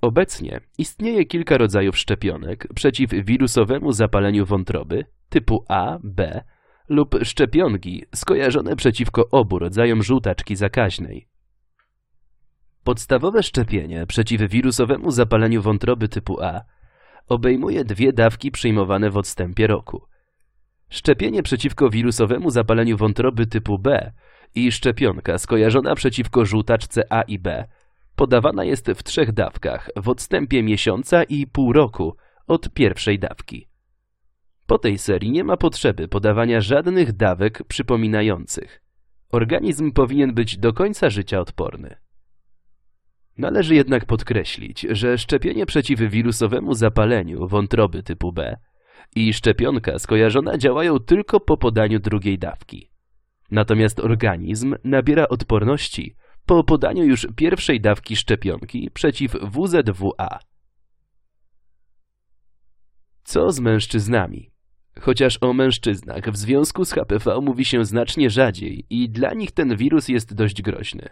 Obecnie 0.00 0.60
istnieje 0.78 1.24
kilka 1.24 1.58
rodzajów 1.58 1.98
szczepionek 1.98 2.68
przeciw 2.74 3.10
wirusowemu 3.10 3.92
zapaleniu 3.92 4.46
wątroby 4.46 5.04
typu 5.28 5.64
A, 5.68 5.98
B 6.02 6.44
lub 6.88 7.14
szczepionki 7.22 8.04
skojarzone 8.14 8.76
przeciwko 8.76 9.28
obu 9.30 9.58
rodzajom 9.58 10.02
żółtaczki 10.02 10.56
zakaźnej. 10.56 11.28
Podstawowe 12.84 13.42
szczepienie 13.42 14.06
przeciw 14.06 14.40
wirusowemu 14.40 15.10
zapaleniu 15.10 15.62
wątroby 15.62 16.08
typu 16.08 16.42
A 16.42 16.62
obejmuje 17.28 17.84
dwie 17.84 18.12
dawki 18.12 18.50
przyjmowane 18.50 19.10
w 19.10 19.16
odstępie 19.16 19.66
roku. 19.66 20.06
Szczepienie 20.88 21.42
przeciwko 21.42 21.90
wirusowemu 21.90 22.50
zapaleniu 22.50 22.96
wątroby 22.96 23.46
typu 23.46 23.78
B 23.78 24.12
i 24.58 24.72
szczepionka 24.72 25.38
skojarzona 25.38 25.94
przeciwko 25.94 26.44
żółtaczce 26.44 27.12
A 27.12 27.22
i 27.22 27.38
B 27.38 27.68
podawana 28.16 28.64
jest 28.64 28.86
w 28.86 29.02
trzech 29.02 29.32
dawkach 29.32 29.90
w 29.96 30.08
odstępie 30.08 30.62
miesiąca 30.62 31.22
i 31.22 31.46
pół 31.46 31.72
roku 31.72 32.16
od 32.46 32.70
pierwszej 32.70 33.18
dawki. 33.18 33.68
Po 34.66 34.78
tej 34.78 34.98
serii 34.98 35.30
nie 35.30 35.44
ma 35.44 35.56
potrzeby 35.56 36.08
podawania 36.08 36.60
żadnych 36.60 37.12
dawek 37.12 37.62
przypominających. 37.68 38.82
Organizm 39.32 39.92
powinien 39.92 40.34
być 40.34 40.58
do 40.58 40.72
końca 40.72 41.10
życia 41.10 41.40
odporny. 41.40 41.96
Należy 43.38 43.74
jednak 43.74 44.06
podkreślić, 44.06 44.86
że 44.90 45.18
szczepienie 45.18 45.66
przeciw 45.66 46.00
wirusowemu 46.00 46.74
zapaleniu 46.74 47.48
wątroby 47.48 48.02
typu 48.02 48.32
B 48.32 48.56
i 49.16 49.32
szczepionka 49.32 49.98
skojarzona 49.98 50.58
działają 50.58 50.98
tylko 50.98 51.40
po 51.40 51.56
podaniu 51.56 51.98
drugiej 52.00 52.38
dawki. 52.38 52.90
Natomiast 53.50 54.00
organizm 54.00 54.74
nabiera 54.84 55.28
odporności 55.28 56.16
po 56.46 56.64
podaniu 56.64 57.04
już 57.04 57.26
pierwszej 57.36 57.80
dawki 57.80 58.16
szczepionki 58.16 58.90
przeciw 58.94 59.32
WZWA. 59.32 60.38
Co 63.24 63.52
z 63.52 63.60
mężczyznami? 63.60 64.50
Chociaż 65.00 65.38
o 65.40 65.52
mężczyznach 65.52 66.30
w 66.30 66.36
związku 66.36 66.84
z 66.84 66.92
HPV 66.92 67.40
mówi 67.40 67.64
się 67.64 67.84
znacznie 67.84 68.30
rzadziej 68.30 68.86
i 68.90 69.10
dla 69.10 69.34
nich 69.34 69.52
ten 69.52 69.76
wirus 69.76 70.08
jest 70.08 70.34
dość 70.34 70.62
groźny. 70.62 71.08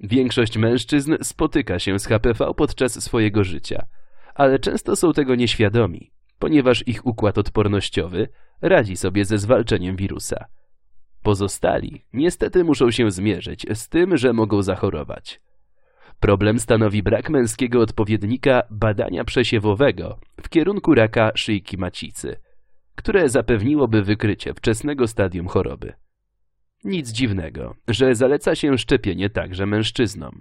Większość 0.00 0.58
mężczyzn 0.58 1.16
spotyka 1.22 1.78
się 1.78 1.98
z 1.98 2.06
HPV 2.06 2.54
podczas 2.54 3.04
swojego 3.04 3.44
życia, 3.44 3.86
ale 4.34 4.58
często 4.58 4.96
są 4.96 5.12
tego 5.12 5.34
nieświadomi, 5.34 6.12
ponieważ 6.38 6.88
ich 6.88 7.06
układ 7.06 7.38
odpornościowy 7.38 8.28
radzi 8.62 8.96
sobie 8.96 9.24
ze 9.24 9.38
zwalczeniem 9.38 9.96
wirusa. 9.96 10.44
Pozostali 11.26 12.04
niestety 12.12 12.64
muszą 12.64 12.90
się 12.90 13.10
zmierzyć 13.10 13.66
z 13.74 13.88
tym, 13.88 14.16
że 14.16 14.32
mogą 14.32 14.62
zachorować. 14.62 15.40
Problem 16.20 16.58
stanowi 16.58 17.02
brak 17.02 17.30
męskiego 17.30 17.80
odpowiednika 17.80 18.62
badania 18.70 19.24
przesiewowego 19.24 20.18
w 20.42 20.48
kierunku 20.48 20.94
raka 20.94 21.32
szyjki 21.34 21.78
macicy, 21.78 22.36
które 22.94 23.28
zapewniłoby 23.28 24.02
wykrycie 24.02 24.54
wczesnego 24.54 25.06
stadium 25.06 25.48
choroby. 25.48 25.92
Nic 26.84 27.10
dziwnego, 27.10 27.74
że 27.88 28.14
zaleca 28.14 28.54
się 28.54 28.78
szczepienie 28.78 29.30
także 29.30 29.66
mężczyznom. 29.66 30.40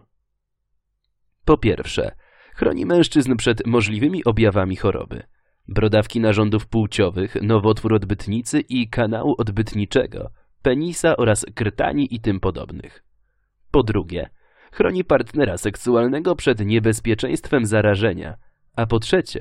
Po 1.46 1.58
pierwsze, 1.58 2.16
chroni 2.56 2.86
mężczyzn 2.86 3.36
przed 3.36 3.68
możliwymi 3.68 4.24
objawami 4.24 4.76
choroby. 4.76 5.24
Brodawki 5.68 6.20
narządów 6.20 6.68
płciowych, 6.68 7.38
nowotwór 7.42 7.94
odbytnicy 7.94 8.60
i 8.60 8.90
kanału 8.90 9.36
odbytniczego, 9.38 10.32
penisa 10.66 11.18
oraz 11.18 11.46
krtani 11.56 12.16
i 12.16 12.20
tym 12.20 12.40
podobnych. 12.40 13.04
Po 13.72 13.84
drugie, 13.84 14.30
chroni 14.72 15.04
partnera 15.04 15.58
seksualnego 15.58 16.36
przed 16.36 16.66
niebezpieczeństwem 16.66 17.66
zarażenia, 17.66 18.38
a 18.76 18.86
po 18.86 19.00
trzecie, 19.00 19.40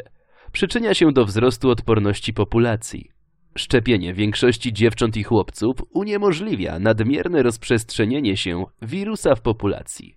przyczynia 0.52 0.94
się 0.94 1.12
do 1.12 1.24
wzrostu 1.24 1.70
odporności 1.70 2.32
populacji. 2.32 3.10
Szczepienie 3.58 4.14
większości 4.14 4.72
dziewcząt 4.72 5.16
i 5.16 5.22
chłopców 5.22 5.76
uniemożliwia 5.90 6.78
nadmierne 6.78 7.42
rozprzestrzenienie 7.42 8.36
się 8.36 8.64
wirusa 8.82 9.34
w 9.34 9.40
populacji. 9.40 10.16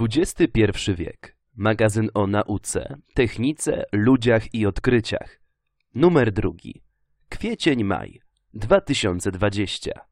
XXI 0.00 0.94
wiek. 0.94 1.36
Magazyn 1.56 2.08
o 2.14 2.26
nauce, 2.26 2.96
technice, 3.14 3.84
ludziach 3.92 4.54
i 4.54 4.66
odkryciach. 4.66 5.40
Numer 5.94 6.32
drugi. 6.32 6.82
Kwiecień-maj 7.28 8.29
2020. 8.54 10.09